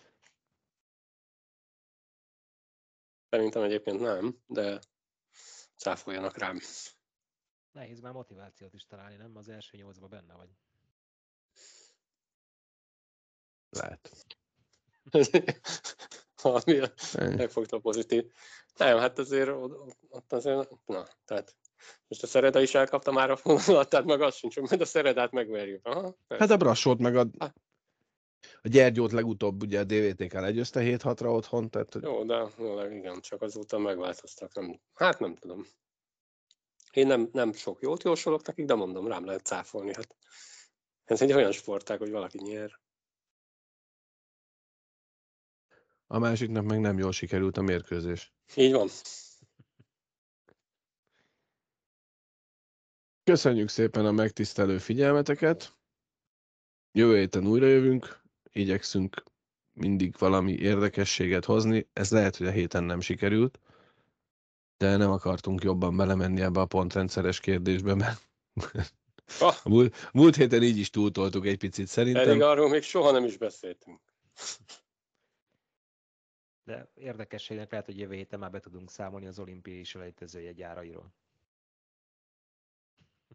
[3.30, 4.78] Szerintem egyébként nem, de
[5.76, 6.60] cáfoljanak rám.
[7.72, 9.36] Nehéz már motivációt is találni, nem?
[9.36, 10.48] Az első nyolcban benne vagy.
[13.70, 14.26] Lehet.
[16.42, 16.80] Valami
[17.14, 18.32] megfogta pozitív.
[18.76, 19.50] Nem, hát azért
[20.08, 21.56] ott azért, na, tehát
[22.08, 25.30] most a Szereda is elkapta már a fonalat, tehát meg az sincs, hogy a Szeredát
[25.30, 25.86] megverjük.
[25.86, 27.54] Aha, hát a Brassót meg a, hát.
[28.62, 31.70] A Gyergyót legutóbb ugye a DVTK legyőzte 7-6-ra otthon.
[31.70, 31.98] Tehát...
[32.02, 34.54] Jó, de igen, csak azóta megváltoztak.
[34.54, 35.66] Nem, hát nem tudom.
[36.92, 39.94] Én nem, nem sok jót jósolok nekik, de mondom, rám lehet cáfolni.
[39.94, 40.16] Hát
[41.04, 42.80] ez egy olyan sportág, hogy valaki nyer.
[46.06, 48.32] A másiknak meg nem jól sikerült a mérkőzés.
[48.56, 48.88] Így van.
[53.24, 55.76] Köszönjük szépen a megtisztelő figyelmeteket.
[56.92, 58.23] Jövő héten újra jövünk,
[58.54, 59.22] igyekszünk
[59.72, 61.88] mindig valami érdekességet hozni.
[61.92, 63.60] Ez lehet, hogy a héten nem sikerült,
[64.76, 68.28] de nem akartunk jobban belemenni ebbe a pontrendszeres kérdésbe, mert
[69.40, 69.54] ah.
[69.72, 72.24] múlt, múlt héten így is túltoltuk egy picit szerintem.
[72.24, 74.00] Pedig arról még soha nem is beszéltünk.
[76.64, 81.14] De érdekességnek lehet, hogy jövő héten már be tudunk számolni az olimpiai selejtezője gyárairól.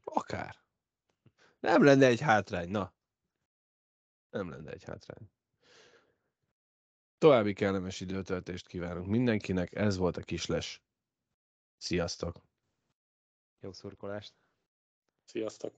[0.04, 0.56] Akár.
[1.60, 2.94] Nem lenne egy hátrány, na.
[4.30, 5.32] Nem lenne egy hátrány.
[7.18, 10.84] További kellemes időtöltést kívánunk mindenkinek, ez volt a kisles.
[11.78, 12.42] Sziasztok!
[13.60, 14.34] Jó szurkolást!
[15.26, 15.76] Sziasztok!